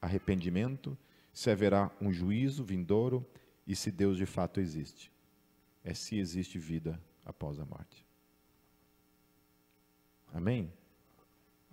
[0.00, 0.96] arrependimento,
[1.36, 3.22] se haverá um juízo vindouro
[3.66, 5.12] e se Deus de fato existe.
[5.84, 8.06] É se existe vida após a morte.
[10.32, 10.72] Amém?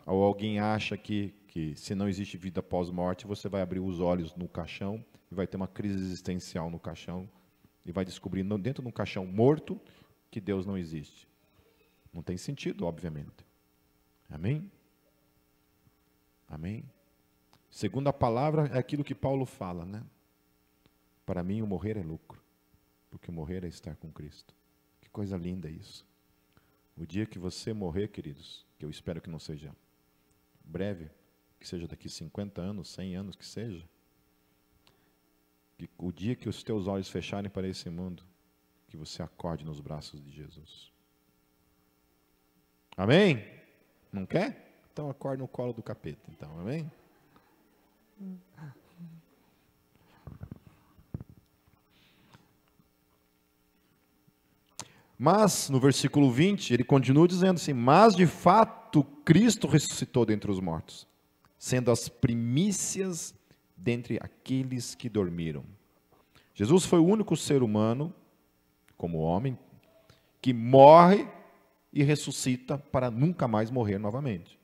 [0.06, 4.02] Ou alguém acha que, que se não existe vida após morte, você vai abrir os
[4.02, 7.30] olhos no caixão e vai ter uma crise existencial no caixão
[7.86, 9.80] e vai descobrir dentro de um caixão morto
[10.30, 11.26] que Deus não existe.
[12.12, 13.46] Não tem sentido, obviamente.
[14.30, 14.70] Amém?
[16.50, 16.84] Amém?
[17.74, 20.04] Segunda palavra é aquilo que Paulo fala, né?
[21.26, 22.40] Para mim, o morrer é lucro,
[23.10, 24.54] porque morrer é estar com Cristo.
[25.02, 26.06] Que coisa linda isso.
[26.96, 29.76] O dia que você morrer, queridos, que eu espero que não seja
[30.64, 31.10] breve,
[31.60, 33.84] que seja daqui 50 anos, 100 anos, que seja,
[35.76, 38.24] que o dia que os teus olhos fecharem para esse mundo,
[38.88, 40.92] que você acorde nos braços de Jesus.
[42.96, 43.44] Amém?
[44.12, 44.78] Não quer?
[44.92, 46.88] Então acorde no colo do capeta, então, amém?
[55.18, 60.60] Mas, no versículo 20, ele continua dizendo assim: Mas de fato Cristo ressuscitou dentre os
[60.60, 61.08] mortos,
[61.58, 63.34] sendo as primícias
[63.78, 65.64] dentre aqueles que dormiram.
[66.54, 68.14] Jesus foi o único ser humano,
[68.98, 69.58] como homem,
[70.42, 71.28] que morre
[71.94, 74.60] e ressuscita para nunca mais morrer novamente.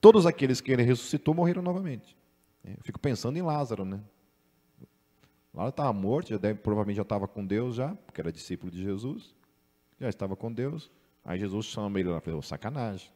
[0.00, 2.16] Todos aqueles que ele ressuscitou morreram novamente.
[2.64, 4.00] Eu fico pensando em Lázaro, né?
[5.52, 8.82] Lázaro estava morto, já deve, provavelmente já estava com Deus já, porque era discípulo de
[8.82, 9.34] Jesus.
[10.00, 10.90] Já estava com Deus.
[11.24, 13.10] Aí Jesus chama ele lá falou, sacanagem.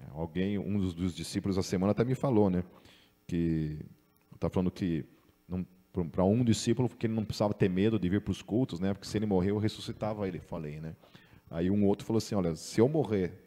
[0.00, 2.62] É, alguém, um dos, dos, discípulos da semana até me falou, né?
[3.26, 3.78] Que
[4.34, 5.04] está falando que
[6.12, 8.92] para um discípulo que ele não precisava ter medo de vir para os cultos, né?
[8.92, 10.94] Porque se ele morrer, eu ressuscitava ele, falei, né?
[11.50, 13.45] Aí um outro falou assim, olha, se eu morrer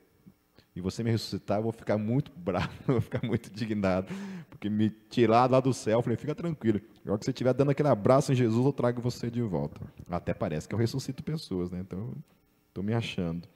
[0.75, 4.07] e você me ressuscitar, eu vou ficar muito bravo, vou ficar muito indignado,
[4.49, 7.71] porque me tirar lá do céu, eu falei, fica tranquilo, na que você estiver dando
[7.71, 9.81] aquele abraço em Jesus, eu trago você de volta.
[10.09, 11.79] Até parece que eu ressuscito pessoas, né?
[11.79, 12.13] Então,
[12.69, 13.47] estou me achando.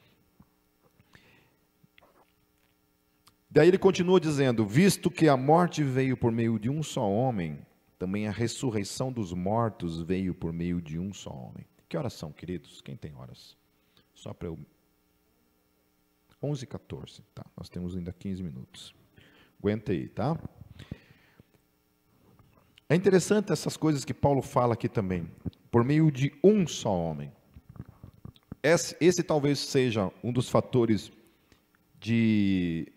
[3.49, 7.59] Daí ele continua dizendo: Visto que a morte veio por meio de um só homem,
[7.99, 11.63] também a ressurreição dos mortos veio por meio de um só homem.
[11.87, 12.81] Que horas são, queridos?
[12.81, 13.55] Quem tem horas?
[14.15, 14.57] Só para eu
[16.43, 17.45] 11 e 14, tá?
[17.55, 18.93] Nós temos ainda 15 minutos.
[19.59, 20.37] Aguenta aí, tá?
[22.89, 25.27] É interessante essas coisas que Paulo fala aqui também.
[25.71, 27.31] Por meio de um só homem.
[28.61, 31.11] Esse, esse talvez seja um dos fatores
[31.99, 32.91] de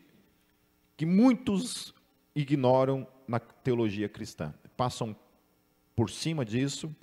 [0.97, 1.95] que muitos
[2.35, 4.53] ignoram na teologia cristã.
[4.77, 5.17] Passam
[5.95, 6.95] por cima disso,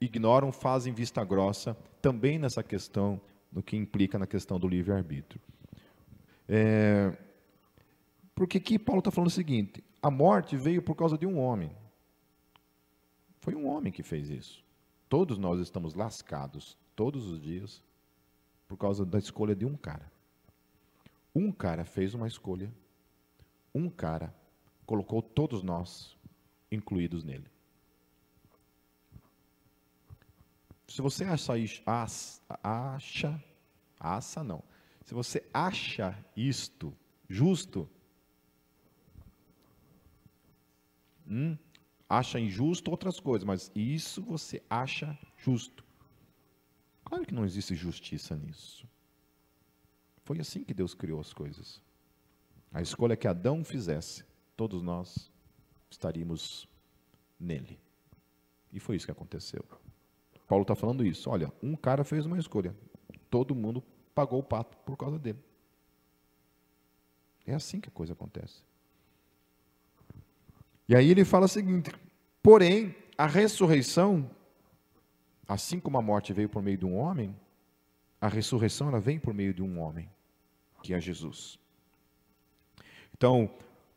[0.00, 3.20] ignoram, fazem vista grossa também nessa questão,
[3.52, 5.40] no que implica na questão do livre-arbítrio.
[6.48, 7.16] É,
[8.34, 11.74] porque aqui Paulo está falando o seguinte: a morte veio por causa de um homem.
[13.40, 14.64] Foi um homem que fez isso.
[15.08, 17.82] Todos nós estamos lascados, todos os dias,
[18.68, 20.10] por causa da escolha de um cara.
[21.34, 22.72] Um cara fez uma escolha,
[23.74, 24.34] um cara
[24.86, 26.16] colocou todos nós
[26.70, 27.46] incluídos nele.
[30.86, 31.54] Se você acha,
[32.62, 33.44] acha,
[33.98, 34.62] acha não,
[35.12, 36.96] se você acha isto
[37.28, 37.86] justo,
[41.26, 41.56] hum,
[42.08, 45.84] acha injusto outras coisas, mas isso você acha justo.
[47.04, 48.88] Claro que não existe justiça nisso.
[50.24, 51.82] Foi assim que Deus criou as coisas.
[52.72, 54.24] A escolha que Adão fizesse,
[54.56, 55.30] todos nós
[55.90, 56.66] estaríamos
[57.38, 57.78] nele.
[58.72, 59.62] E foi isso que aconteceu.
[60.48, 61.28] Paulo está falando isso.
[61.28, 62.74] Olha, um cara fez uma escolha.
[63.28, 63.82] Todo mundo
[64.14, 65.38] pagou o pato por causa dele.
[67.46, 68.62] É assim que a coisa acontece.
[70.88, 71.90] E aí ele fala o seguinte:
[72.42, 74.30] porém, a ressurreição,
[75.46, 77.34] assim como a morte veio por meio de um homem,
[78.20, 80.08] a ressurreição ela vem por meio de um homem,
[80.82, 81.58] que é Jesus.
[83.14, 83.50] Então,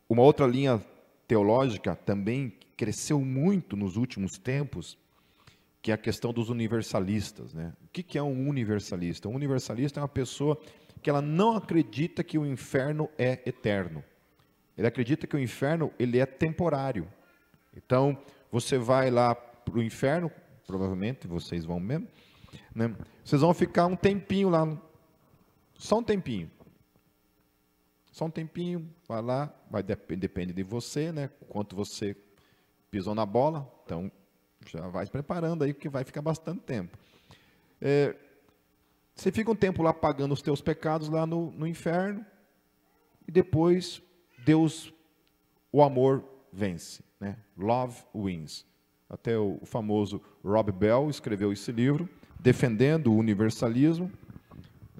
[0.08, 0.84] uma outra linha
[1.26, 4.98] teológica também cresceu muito nos últimos tempos,
[5.86, 7.54] que é a questão dos universalistas.
[7.54, 7.72] Né?
[7.84, 9.28] O que é um universalista?
[9.28, 10.60] Um universalista é uma pessoa
[11.00, 14.02] que ela não acredita que o inferno é eterno.
[14.76, 17.06] Ele acredita que o inferno ele é temporário.
[17.72, 18.18] Então,
[18.50, 20.28] você vai lá para o inferno,
[20.66, 22.08] provavelmente vocês vão mesmo,
[22.74, 22.92] né?
[23.24, 24.66] vocês vão ficar um tempinho lá,
[25.78, 26.50] só um tempinho.
[28.10, 31.30] Só um tempinho, vai lá, vai depende de você, né?
[31.48, 32.16] Quanto você
[32.90, 34.10] pisou na bola, então
[34.72, 36.96] já vai se preparando aí, porque vai ficar bastante tempo.
[37.80, 38.14] É,
[39.14, 42.24] você fica um tempo lá pagando os teus pecados lá no, no inferno,
[43.26, 44.02] e depois
[44.44, 44.92] Deus,
[45.72, 47.02] o amor vence.
[47.18, 47.36] Né?
[47.56, 48.64] Love wins.
[49.08, 52.08] Até o famoso Rob Bell escreveu esse livro,
[52.40, 54.10] defendendo o universalismo,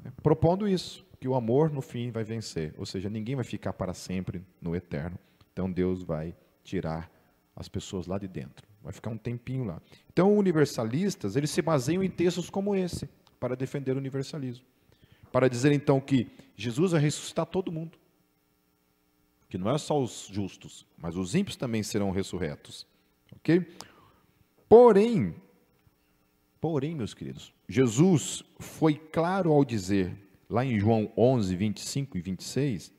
[0.03, 0.13] né?
[0.23, 2.75] propondo isso, que o amor no fim vai vencer.
[2.79, 5.19] Ou seja, ninguém vai ficar para sempre no eterno.
[5.53, 7.11] Então Deus vai tirar
[7.55, 8.67] as pessoas lá de dentro.
[8.87, 9.83] Vai ficar um tempinho lá.
[10.13, 13.09] Então, universalistas, eles se baseiam em textos como esse
[13.41, 14.65] para defender o universalismo.
[15.33, 17.99] Para dizer então que Jesus vai ressuscitar todo mundo.
[19.49, 22.87] Que não é só os justos, mas os ímpios também serão ressurretos.
[23.33, 23.67] OK?
[24.69, 25.35] Porém,
[26.61, 30.17] porém, meus queridos, Jesus foi claro ao dizer,
[30.49, 32.93] lá em João 11, 25 e 26,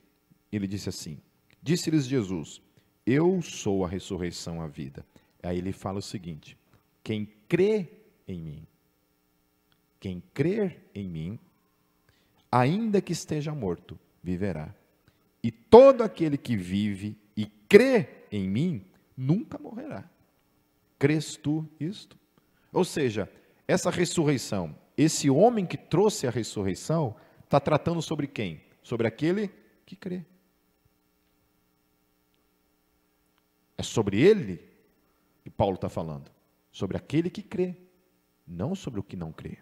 [0.51, 1.17] ele disse assim:
[1.63, 2.61] Disse-lhes Jesus:
[3.05, 5.05] Eu sou a ressurreição, a vida.
[5.47, 6.57] Aí ele fala o seguinte:
[7.01, 7.89] Quem crê
[8.27, 8.67] em mim,
[9.97, 11.39] quem crer em mim,
[12.51, 14.75] ainda que esteja morto, viverá.
[15.41, 20.09] E todo aquele que vive e crê em mim, nunca morrerá.
[20.99, 22.17] Crês tu isto?
[22.73, 23.31] Ou seja,
[23.65, 28.61] essa ressurreição, esse homem que trouxe a ressurreição, está tratando sobre quem?
[28.83, 29.49] Sobre aquele
[29.85, 30.25] que crê.
[33.77, 34.66] É sobre ele
[35.47, 36.29] que Paulo está falando.
[36.73, 37.77] Sobre aquele que crê,
[38.45, 39.59] não sobre o que não crê.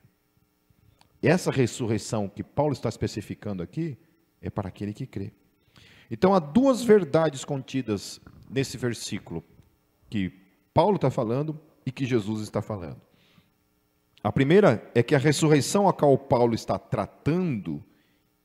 [1.21, 3.95] Essa ressurreição que Paulo está especificando aqui
[4.41, 5.31] é para aquele que crê.
[6.09, 8.19] Então há duas verdades contidas
[8.49, 9.43] nesse versículo
[10.09, 10.33] que
[10.73, 12.99] Paulo está falando e que Jesus está falando.
[14.23, 17.83] A primeira é que a ressurreição a qual Paulo está tratando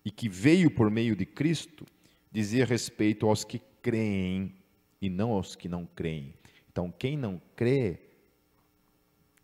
[0.05, 1.87] e que veio por meio de Cristo
[2.31, 4.55] dizia respeito aos que creem
[5.01, 6.35] e não aos que não creem.
[6.71, 7.99] Então, quem não crê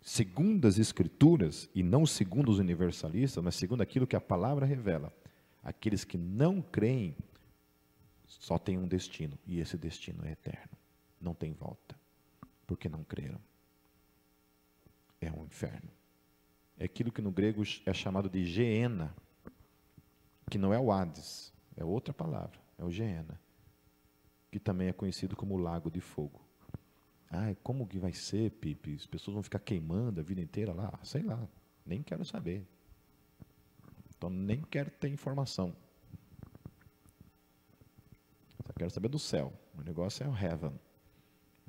[0.00, 5.12] segundo as Escrituras, e não segundo os universalistas, mas segundo aquilo que a palavra revela,
[5.64, 7.16] aqueles que não creem
[8.24, 10.78] só têm um destino, e esse destino é eterno.
[11.20, 11.98] Não tem volta,
[12.64, 13.40] porque não creram.
[15.20, 15.90] É um inferno.
[16.78, 19.12] É aquilo que no grego é chamado de Geena,
[20.48, 23.40] que não é o Hades, é outra palavra, é o Geena,
[24.52, 26.45] que também é conhecido como lago de fogo.
[27.30, 28.94] Ai, como que vai ser, Pipe?
[28.94, 30.98] As pessoas vão ficar queimando a vida inteira lá?
[31.02, 31.46] Sei lá,
[31.84, 32.66] nem quero saber.
[34.16, 35.74] Então nem quero ter informação.
[38.64, 39.52] Só quero saber do céu.
[39.76, 40.78] O negócio é o heaven,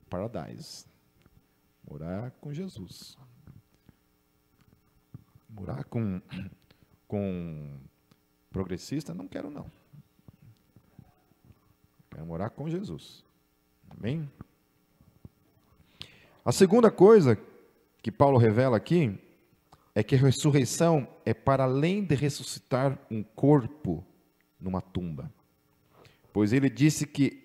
[0.10, 0.86] paradise.
[1.89, 3.17] Morar com Jesus.
[5.50, 6.22] Morar com,
[7.08, 7.80] com
[8.52, 9.70] progressista, não quero não.
[12.12, 13.24] Quero morar com Jesus.
[13.89, 14.30] Amém?
[16.48, 17.38] A segunda coisa
[18.02, 19.20] que Paulo revela aqui
[19.94, 24.02] é que a ressurreição é para além de ressuscitar um corpo
[24.58, 25.30] numa tumba.
[26.32, 27.44] Pois ele disse que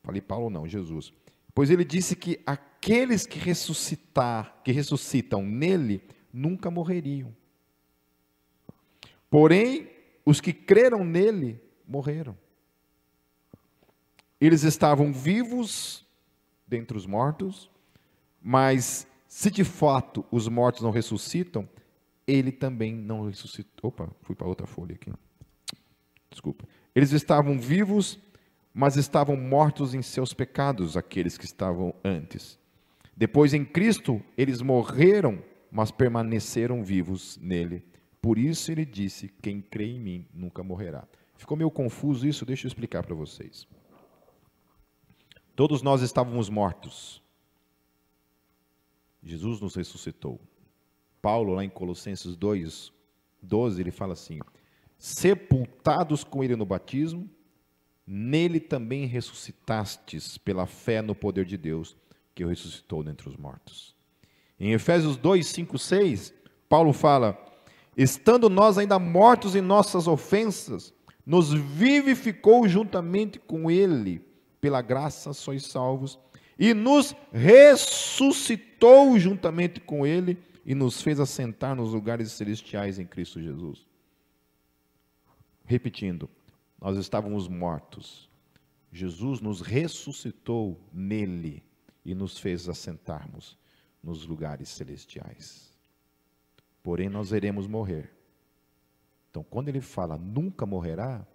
[0.00, 1.12] Falei Paulo não, Jesus.
[1.52, 6.00] Pois ele disse que aqueles que ressuscitar, que ressuscitam nele,
[6.32, 7.34] nunca morreriam.
[9.28, 9.90] Porém,
[10.24, 12.38] os que creram nele morreram.
[14.40, 16.06] Eles estavam vivos
[16.68, 17.70] dentre os mortos,
[18.42, 21.68] mas se de fato os mortos não ressuscitam,
[22.26, 23.88] ele também não ressuscitou.
[23.88, 25.12] Opa, fui para outra folha aqui.
[26.30, 26.66] Desculpa.
[26.94, 28.18] Eles estavam vivos,
[28.72, 32.58] mas estavam mortos em seus pecados, aqueles que estavam antes.
[33.16, 35.42] Depois em Cristo, eles morreram,
[35.72, 37.84] mas permaneceram vivos nele.
[38.20, 41.06] Por isso ele disse: Quem crê em mim nunca morrerá.
[41.36, 43.66] Ficou meio confuso isso, deixa eu explicar para vocês.
[45.58, 47.20] Todos nós estávamos mortos.
[49.20, 50.40] Jesus nos ressuscitou.
[51.20, 52.92] Paulo, lá em Colossenses 2,
[53.42, 54.38] 12, ele fala assim:
[54.96, 57.28] sepultados com ele no batismo,
[58.06, 61.96] nele também ressuscitastes pela fé no poder de Deus,
[62.36, 63.96] que o ressuscitou dentre os mortos.
[64.60, 66.34] Em Efésios 2, 5, 6,
[66.68, 67.36] Paulo fala:
[67.96, 70.94] Estando nós ainda mortos em nossas ofensas,
[71.26, 74.27] nos vivificou juntamente com Ele,
[74.60, 76.18] pela graça sois salvos,
[76.58, 83.40] e nos ressuscitou juntamente com Ele e nos fez assentar nos lugares celestiais em Cristo
[83.40, 83.86] Jesus.
[85.64, 86.28] Repetindo,
[86.80, 88.28] nós estávamos mortos.
[88.90, 91.62] Jesus nos ressuscitou nele
[92.04, 93.56] e nos fez assentarmos
[94.02, 95.72] nos lugares celestiais.
[96.82, 98.10] Porém, nós iremos morrer.
[99.30, 101.26] Então, quando ele fala nunca morrerá,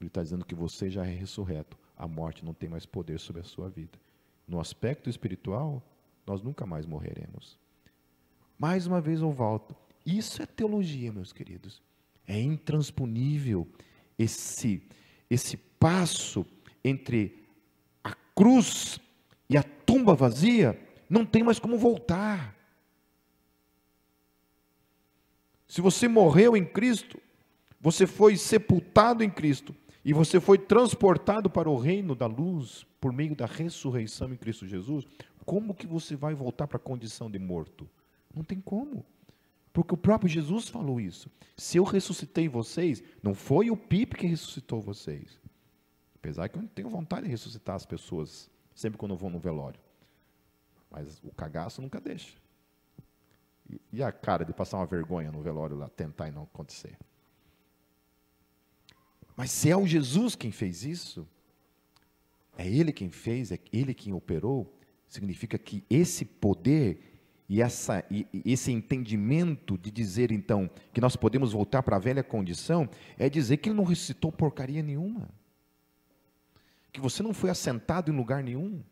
[0.00, 1.78] ele está dizendo que você já é ressurreto.
[1.96, 3.98] A morte não tem mais poder sobre a sua vida.
[4.46, 5.82] No aspecto espiritual,
[6.26, 7.58] nós nunca mais morreremos.
[8.58, 9.74] Mais uma vez eu volto.
[10.04, 11.82] Isso é teologia, meus queridos.
[12.26, 13.66] É intransponível
[14.18, 14.82] esse
[15.28, 16.46] esse passo
[16.84, 17.44] entre
[18.02, 19.00] a cruz
[19.48, 22.54] e a tumba vazia, não tem mais como voltar.
[25.66, 27.20] Se você morreu em Cristo,
[27.80, 29.74] você foi sepultado em Cristo
[30.06, 34.64] e você foi transportado para o reino da luz por meio da ressurreição em Cristo
[34.64, 35.04] Jesus,
[35.44, 37.90] como que você vai voltar para a condição de morto?
[38.32, 39.04] Não tem como.
[39.72, 41.28] Porque o próprio Jesus falou isso.
[41.56, 45.40] Se eu ressuscitei vocês, não foi o Pipe que ressuscitou vocês.
[46.14, 49.40] Apesar que eu não tenho vontade de ressuscitar as pessoas, sempre quando eu vou no
[49.40, 49.80] velório.
[50.88, 52.38] Mas o cagaço nunca deixa.
[53.92, 56.96] E, a cara de passar uma vergonha no velório lá, tentar e não acontecer.
[59.36, 61.28] Mas se é o Jesus quem fez isso,
[62.56, 64.74] é Ele quem fez, é Ele quem operou,
[65.06, 67.16] significa que esse poder
[67.48, 71.98] e, essa, e, e esse entendimento de dizer, então, que nós podemos voltar para a
[71.98, 75.28] velha condição, é dizer que ele não ressuscitou porcaria nenhuma.
[76.92, 78.82] Que você não foi assentado em lugar nenhum.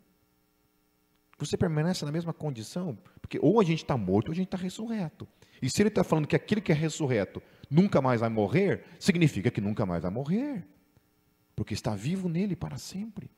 [1.38, 2.96] Você permanece na mesma condição.
[3.20, 5.26] Porque ou a gente está morto ou a gente está ressurreto.
[5.60, 9.50] E se ele está falando que aquele que é ressurreto nunca mais vai morrer, significa
[9.50, 10.66] que nunca mais vai morrer.
[11.56, 13.30] Porque está vivo nele para sempre.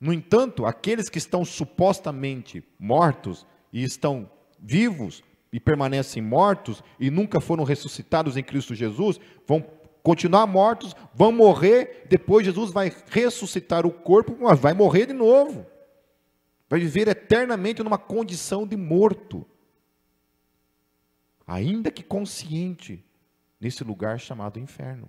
[0.00, 7.40] No entanto, aqueles que estão supostamente mortos e estão vivos e permanecem mortos e nunca
[7.40, 9.64] foram ressuscitados em Cristo Jesus, vão
[10.02, 15.66] continuar mortos, vão morrer, depois Jesus vai ressuscitar o corpo, mas vai morrer de novo.
[16.68, 19.46] Vai viver eternamente numa condição de morto.
[21.46, 23.04] Ainda que consciente,
[23.60, 25.08] nesse lugar chamado inferno.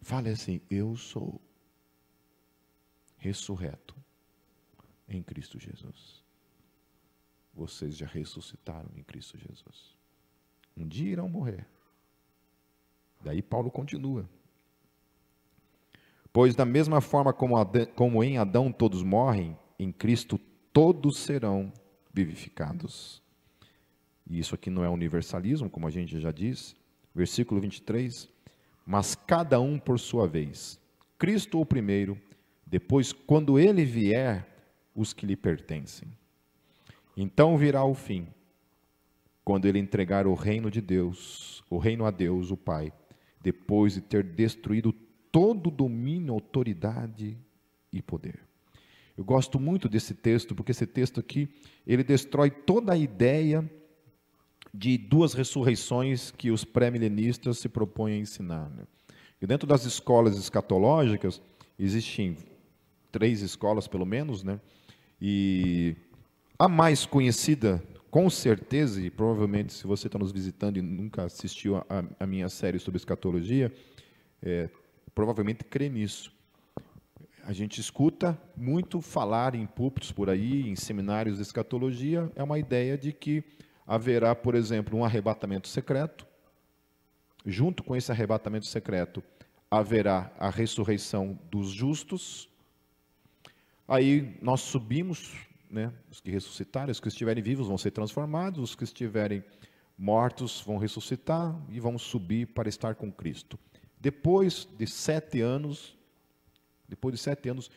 [0.00, 1.40] Fale assim: Eu sou
[3.16, 3.96] ressurreto
[5.08, 6.22] em Cristo Jesus.
[7.54, 9.96] Vocês já ressuscitaram em Cristo Jesus.
[10.76, 11.66] Um dia irão morrer.
[13.22, 14.28] Daí Paulo continua.
[16.32, 20.38] Pois da mesma forma como, Adão, como em Adão todos morrem, em Cristo
[20.70, 21.72] todos serão
[22.12, 23.22] vivificados.
[24.28, 26.74] E isso aqui não é universalismo, como a gente já diz.
[27.14, 28.28] Versículo 23.
[28.84, 30.80] Mas cada um por sua vez.
[31.18, 32.20] Cristo o primeiro,
[32.66, 34.46] depois, quando ele vier,
[34.94, 36.08] os que lhe pertencem.
[37.16, 38.26] Então virá o fim,
[39.44, 42.92] quando ele entregar o reino de Deus, o reino a Deus, o Pai,
[43.40, 44.92] depois de ter destruído
[45.30, 47.38] todo domínio, autoridade
[47.92, 48.40] e poder.
[49.16, 51.48] Eu gosto muito desse texto, porque esse texto aqui,
[51.86, 53.70] ele destrói toda a ideia
[54.76, 58.68] de duas ressurreições que os pré-milenistas se propõem a ensinar.
[58.70, 58.84] Né?
[59.40, 61.40] E dentro das escolas escatológicas,
[61.78, 62.36] existem
[63.10, 64.60] três escolas pelo menos, né?
[65.20, 65.96] E
[66.58, 71.76] a mais conhecida, com certeza, e provavelmente se você está nos visitando e nunca assistiu
[71.76, 73.72] a, a minha série sobre escatologia,
[74.42, 74.68] é,
[75.14, 76.30] provavelmente crê nisso.
[77.44, 82.58] A gente escuta muito falar em púlpitos por aí, em seminários de escatologia, é uma
[82.58, 83.42] ideia de que
[83.86, 86.26] haverá, por exemplo, um arrebatamento secreto.
[87.44, 89.22] Junto com esse arrebatamento secreto,
[89.70, 92.48] haverá a ressurreição dos justos
[93.88, 95.32] Aí nós subimos,
[95.70, 99.44] né, os que ressuscitarem, os que estiverem vivos vão ser transformados, os que estiverem
[99.96, 103.56] mortos vão ressuscitar e vão subir para estar com Cristo.
[104.00, 105.96] Depois de sete anos,
[106.88, 107.70] depois de sete anos,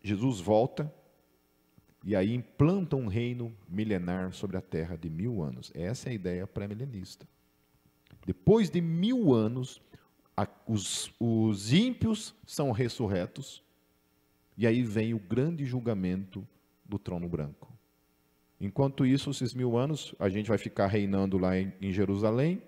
[0.00, 0.92] Jesus volta
[2.04, 5.72] e aí implanta um reino milenar sobre a terra de mil anos.
[5.74, 7.26] Essa é a ideia pré-milenista.
[8.26, 9.80] Depois de mil anos,
[10.66, 13.62] os, os ímpios são ressurretos
[14.56, 16.46] e aí vem o grande julgamento
[16.84, 17.72] do trono branco.
[18.60, 22.62] Enquanto isso, esses mil anos, a gente vai ficar reinando lá em, em Jerusalém,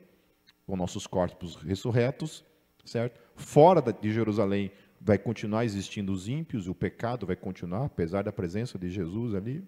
[0.66, 2.45] com nossos corpos ressurretos,
[2.84, 3.20] certo?
[3.34, 8.32] Fora de Jerusalém vai continuar existindo os ímpios, e o pecado vai continuar, apesar da
[8.32, 9.64] presença de Jesus ali.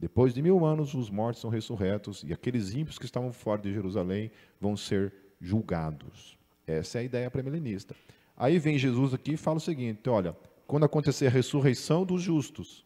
[0.00, 3.72] Depois de mil anos, os mortos são ressurretos, e aqueles ímpios que estavam fora de
[3.72, 4.30] Jerusalém
[4.60, 6.38] vão ser julgados.
[6.66, 7.94] Essa é a ideia pré-milenista.
[8.36, 10.36] Aí vem Jesus aqui e fala o seguinte: olha,
[10.66, 12.84] quando acontecer a ressurreição dos justos,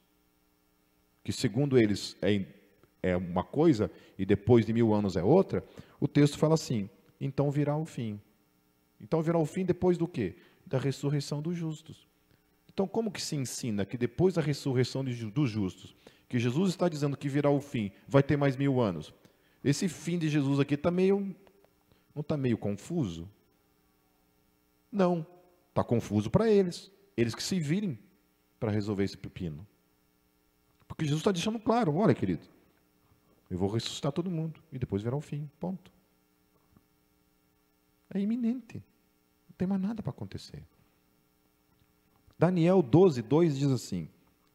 [1.23, 2.45] que segundo eles é,
[3.03, 5.65] é uma coisa e depois de mil anos é outra,
[6.01, 6.89] o texto fala assim:
[7.21, 8.21] então virá o fim.
[9.01, 10.37] Então virá o fim depois do quê?
[10.67, 12.07] Da ressurreição dos justos.
[12.73, 15.95] Então, como que se ensina que depois da ressurreição dos justos,
[16.29, 19.13] que Jesus está dizendo que virá o fim, vai ter mais mil anos?
[19.63, 21.35] Esse fim de Jesus aqui está meio.
[22.15, 23.29] Não está meio confuso?
[24.91, 25.27] Não.
[25.69, 26.91] Está confuso para eles.
[27.17, 27.99] Eles que se virem
[28.59, 29.67] para resolver esse pepino.
[30.89, 32.47] Porque Jesus está deixando claro: olha, querido,
[33.51, 35.51] eu vou ressuscitar todo mundo e depois virá o fim.
[35.61, 35.93] Ponto.
[38.15, 38.83] É iminente.
[39.63, 40.61] Tem mais nada para acontecer.
[42.37, 44.09] Daniel 12, 2 diz assim: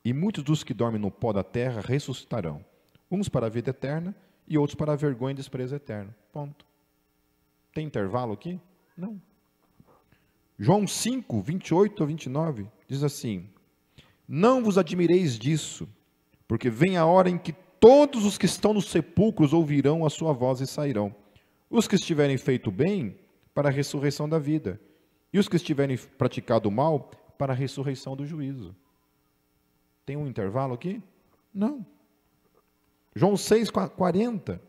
[0.04, 2.60] E muitos dos que dormem no pó da terra ressuscitarão,
[3.10, 4.14] uns para a vida eterna
[4.46, 6.14] e outros para a vergonha e desprezo eterno.
[6.34, 6.66] Ponto.
[7.74, 8.60] Tem intervalo aqui?
[8.98, 9.22] Não.
[10.60, 13.50] João 5, 28 a 29 diz assim:
[14.28, 15.88] Não vos admireis disso,
[16.46, 20.34] porque vem a hora em que todos os que estão nos sepulcros ouvirão a sua
[20.34, 21.16] voz e sairão.
[21.70, 23.18] Os que estiverem feito bem,
[23.58, 24.80] para a ressurreição da vida,
[25.32, 28.76] e os que estiverem praticado mal, para a ressurreição do juízo.
[30.06, 31.02] Tem um intervalo aqui?
[31.54, 31.86] Não.
[33.16, 34.62] João 6, 40.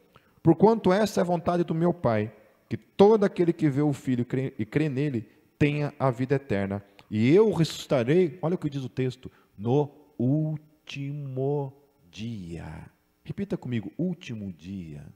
[0.43, 2.33] Porquanto essa é a vontade do meu Pai,
[2.69, 4.27] que todo aquele que vê o Filho
[4.59, 5.29] e crê nele
[5.59, 6.85] tenha a vida eterna.
[7.11, 11.73] E eu ressuscitarei, olha o que diz o texto, no último
[12.11, 12.91] dia.
[13.25, 15.07] Repita comigo, último dia.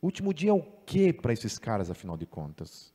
[0.00, 2.93] Último dia é o que para esses caras, afinal de contas?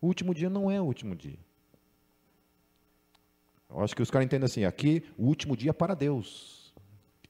[0.00, 1.38] O último dia não é o último dia.
[3.68, 6.74] Eu acho que os caras entendem assim, aqui o último dia é para Deus.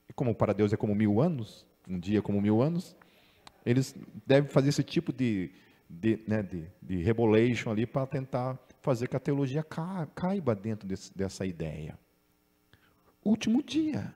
[0.09, 2.97] E como para Deus é como mil anos, um dia como mil anos,
[3.65, 3.95] eles
[4.27, 5.51] devem fazer esse tipo de,
[5.89, 9.65] de, né, de, de rebolation ali para tentar fazer que a teologia
[10.15, 11.99] caiba dentro desse, dessa ideia.
[13.25, 14.15] Último dia.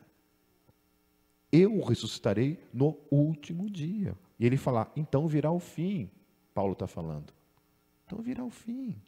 [1.51, 4.17] Eu ressuscitarei no último dia.
[4.39, 6.09] E ele fala, então virá o fim.
[6.55, 7.33] Paulo está falando.
[8.11, 9.01] Então virá o fim.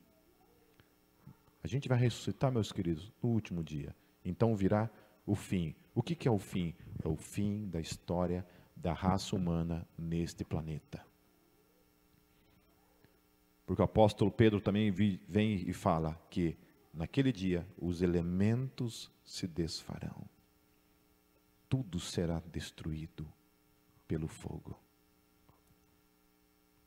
[1.60, 3.96] A gente vai ressuscitar, meus queridos, no último dia.
[4.24, 4.88] Então virá
[5.26, 5.74] o fim.
[5.92, 6.72] O que, que é o fim?
[7.04, 8.46] É o fim da história
[8.76, 11.04] da raça humana neste planeta.
[13.66, 16.56] Porque o apóstolo Pedro também vem e fala que
[16.94, 20.24] naquele dia os elementos se desfarão.
[21.68, 23.26] Tudo será destruído
[24.06, 24.78] pelo fogo.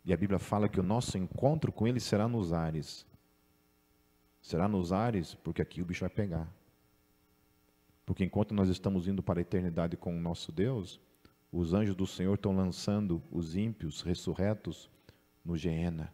[0.05, 3.05] E a Bíblia fala que o nosso encontro com ele será nos ares.
[4.39, 6.47] Será nos ares, porque aqui o bicho vai pegar.
[8.05, 11.01] Porque enquanto nós estamos indo para a eternidade com o nosso Deus,
[11.51, 14.89] os anjos do Senhor estão lançando os ímpios ressurretos
[15.43, 16.13] no Geena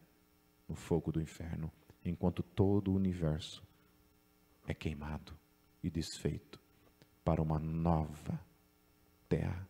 [0.72, 1.70] no fogo do inferno,
[2.06, 3.62] enquanto todo o universo
[4.66, 5.38] é queimado
[5.84, 6.62] e desfeito
[7.26, 8.40] para uma nova
[9.28, 9.68] terra,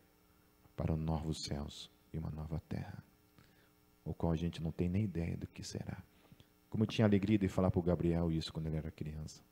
[0.76, 3.04] para novos céus e uma nova terra,
[4.04, 6.02] o qual a gente não tem nem ideia do que será.
[6.70, 9.44] Como eu tinha alegria de falar para o Gabriel isso quando ele era criança.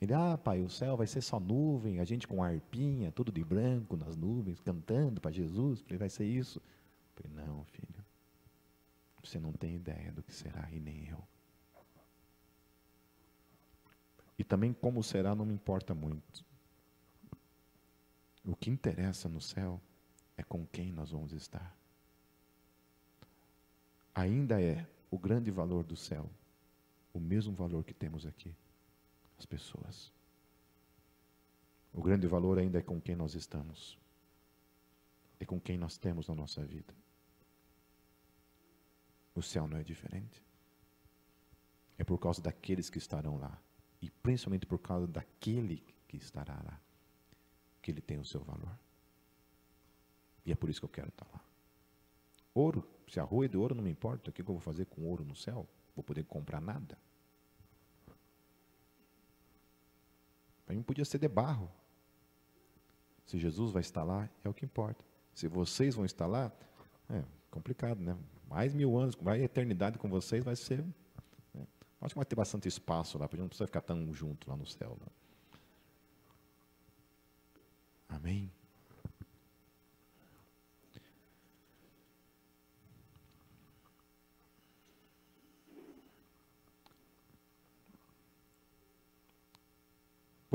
[0.00, 3.42] Ele, ah, pai, o céu vai ser só nuvem, a gente com arpinha, tudo de
[3.42, 6.58] branco nas nuvens, cantando para Jesus, ele vai ser isso.
[6.58, 8.04] Eu falei, não, filho,
[9.22, 11.22] você não tem ideia do que será e nem eu.
[14.38, 16.44] E também como será não me importa muito.
[18.44, 19.80] O que interessa no céu
[20.36, 21.74] é com quem nós vamos estar.
[24.16, 26.30] Ainda é o grande valor do céu,
[27.12, 28.56] o mesmo valor que temos aqui,
[29.38, 30.10] as pessoas.
[31.92, 33.98] O grande valor ainda é com quem nós estamos,
[35.38, 36.94] é com quem nós temos na nossa vida.
[39.34, 40.42] O céu não é diferente.
[41.98, 43.60] É por causa daqueles que estarão lá.
[44.00, 46.80] E principalmente por causa daquele que estará lá.
[47.82, 48.78] Que ele tem o seu valor.
[50.46, 51.44] E é por isso que eu quero estar lá.
[52.56, 54.30] Ouro, se a rua é de ouro, não me importa.
[54.30, 55.68] O que eu vou fazer com ouro no céu?
[55.94, 56.96] Vou poder comprar nada.
[60.64, 61.70] Para mim podia ser de barro.
[63.26, 65.04] Se Jesus vai estar lá, é o que importa.
[65.34, 66.50] Se vocês vão estar lá,
[67.10, 68.16] é complicado, né?
[68.48, 70.82] mais mil anos, vai eternidade com vocês, vai ser.
[71.52, 71.66] Né?
[72.00, 74.66] Acho que vai ter bastante espaço lá, porque não precisa ficar tão junto lá no
[74.66, 74.96] céu.
[74.98, 75.06] Né?
[78.08, 78.50] Amém.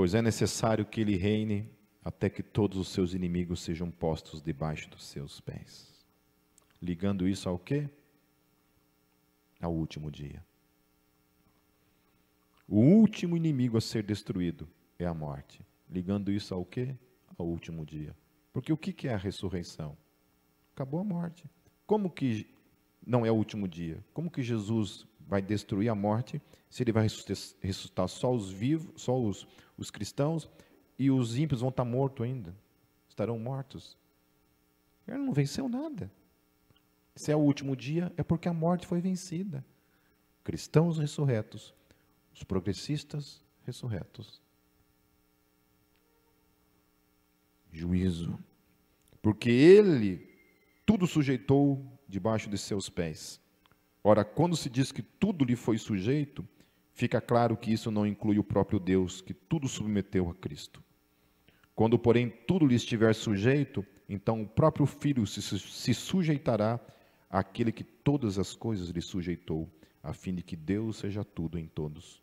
[0.01, 1.69] Pois é necessário que ele reine
[2.03, 6.03] até que todos os seus inimigos sejam postos debaixo dos seus pés.
[6.81, 7.87] Ligando isso ao quê?
[9.61, 10.43] Ao último dia.
[12.67, 15.63] O último inimigo a ser destruído é a morte.
[15.87, 16.95] Ligando isso ao quê?
[17.37, 18.17] Ao último dia.
[18.51, 19.95] Porque o que é a ressurreição?
[20.73, 21.45] Acabou a morte.
[21.85, 22.49] Como que
[23.05, 24.03] não é o último dia?
[24.15, 29.17] Como que Jesus vai destruir a morte se ele vai ressuscitar só os vivos, só
[29.17, 30.49] os, os cristãos
[30.99, 32.53] e os ímpios vão estar mortos ainda?
[33.07, 33.97] Estarão mortos.
[35.07, 36.11] Ele não venceu nada.
[37.15, 39.65] Se é o último dia, é porque a morte foi vencida.
[40.43, 41.73] Cristãos ressurretos,
[42.33, 44.41] os progressistas ressurretos.
[47.71, 48.37] Juízo.
[49.21, 50.29] Porque ele
[50.85, 53.39] tudo sujeitou debaixo de seus pés.
[54.03, 56.47] Ora, quando se diz que tudo lhe foi sujeito,
[56.91, 60.83] fica claro que isso não inclui o próprio Deus, que tudo submeteu a Cristo.
[61.75, 66.79] Quando, porém, tudo lhe estiver sujeito, então o próprio Filho se, se sujeitará
[67.29, 69.69] àquele que todas as coisas lhe sujeitou,
[70.03, 72.21] a fim de que Deus seja tudo em todos.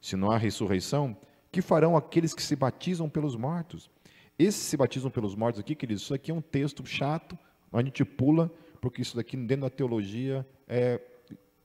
[0.00, 1.16] Se não há ressurreição,
[1.50, 3.90] que farão aqueles que se batizam pelos mortos?
[4.38, 7.36] Esses se batizam pelos mortos aqui, queridos, isso aqui é um texto chato,
[7.72, 8.50] a gente pula,
[8.80, 11.00] porque isso daqui dentro da teologia é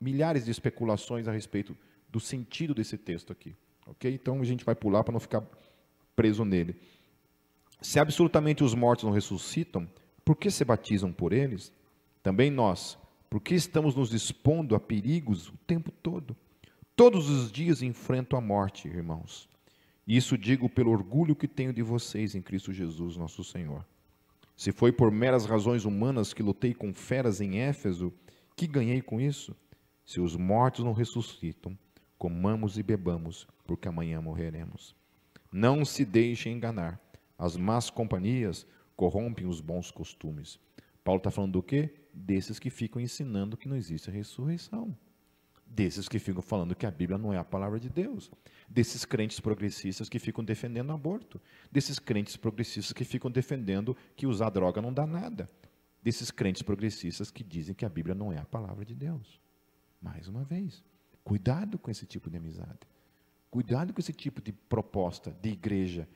[0.02, 1.76] milhares de especulações a respeito
[2.10, 3.54] do sentido desse texto aqui.
[3.86, 4.12] Ok?
[4.12, 5.42] Então a gente vai pular para não ficar
[6.14, 6.76] preso nele.
[7.80, 9.88] Se absolutamente os mortos não ressuscitam,
[10.24, 11.72] por que se batizam por eles?
[12.22, 12.98] Também nós,
[13.28, 16.36] porque estamos nos expondo a perigos o tempo todo.
[16.94, 19.48] Todos os dias enfrento a morte, irmãos.
[20.06, 23.84] Isso digo pelo orgulho que tenho de vocês em Cristo Jesus, nosso Senhor.
[24.56, 28.12] Se foi por meras razões humanas que lutei com feras em Éfeso,
[28.54, 29.56] que ganhei com isso?
[30.04, 31.78] Se os mortos não ressuscitam,
[32.18, 34.94] comamos e bebamos, porque amanhã morreremos.
[35.50, 37.00] Não se deixe enganar.
[37.38, 40.58] As más companhias corrompem os bons costumes.
[41.02, 41.94] Paulo está falando do quê?
[42.14, 44.96] Desses que ficam ensinando que não existe ressurreição.
[45.66, 48.30] Desses que ficam falando que a Bíblia não é a palavra de Deus.
[48.68, 51.40] Desses crentes progressistas que ficam defendendo o aborto.
[51.70, 55.50] Desses crentes progressistas que ficam defendendo que usar droga não dá nada.
[56.02, 59.40] Desses crentes progressistas que dizem que a Bíblia não é a palavra de Deus.
[60.02, 60.82] Mais uma vez,
[61.22, 62.80] cuidado com esse tipo de amizade.
[63.50, 66.08] Cuidado com esse tipo de proposta de igreja.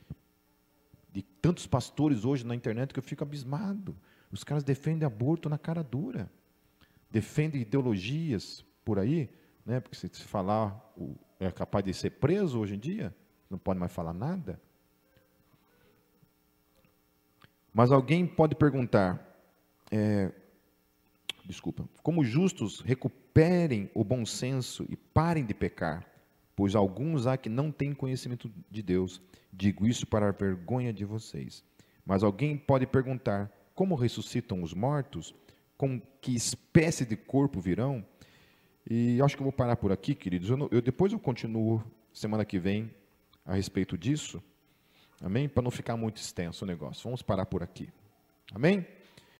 [1.12, 3.96] De tantos pastores hoje na internet que eu fico abismado.
[4.32, 6.30] Os caras defendem aborto na cara dura.
[7.10, 9.30] Defendem ideologias por aí,
[9.64, 9.78] né?
[9.80, 10.92] Porque se falar
[11.38, 13.14] é capaz de ser preso hoje em dia,
[13.48, 14.60] não pode mais falar nada.
[17.72, 19.22] Mas alguém pode perguntar,
[19.90, 20.32] é,
[21.44, 22.80] desculpa, como justos
[23.36, 26.06] recuperem o bom senso e parem de pecar,
[26.54, 29.20] pois alguns há que não têm conhecimento de Deus.
[29.52, 31.62] Digo isso para a vergonha de vocês.
[32.04, 35.34] Mas alguém pode perguntar, como ressuscitam os mortos?
[35.76, 38.02] Com que espécie de corpo virão?
[38.88, 40.48] E acho que eu vou parar por aqui, queridos.
[40.48, 41.84] Eu, eu depois eu continuo
[42.14, 42.90] semana que vem
[43.44, 44.42] a respeito disso.
[45.20, 45.46] Amém?
[45.46, 47.04] Para não ficar muito extenso o negócio.
[47.04, 47.90] Vamos parar por aqui.
[48.54, 48.86] Amém?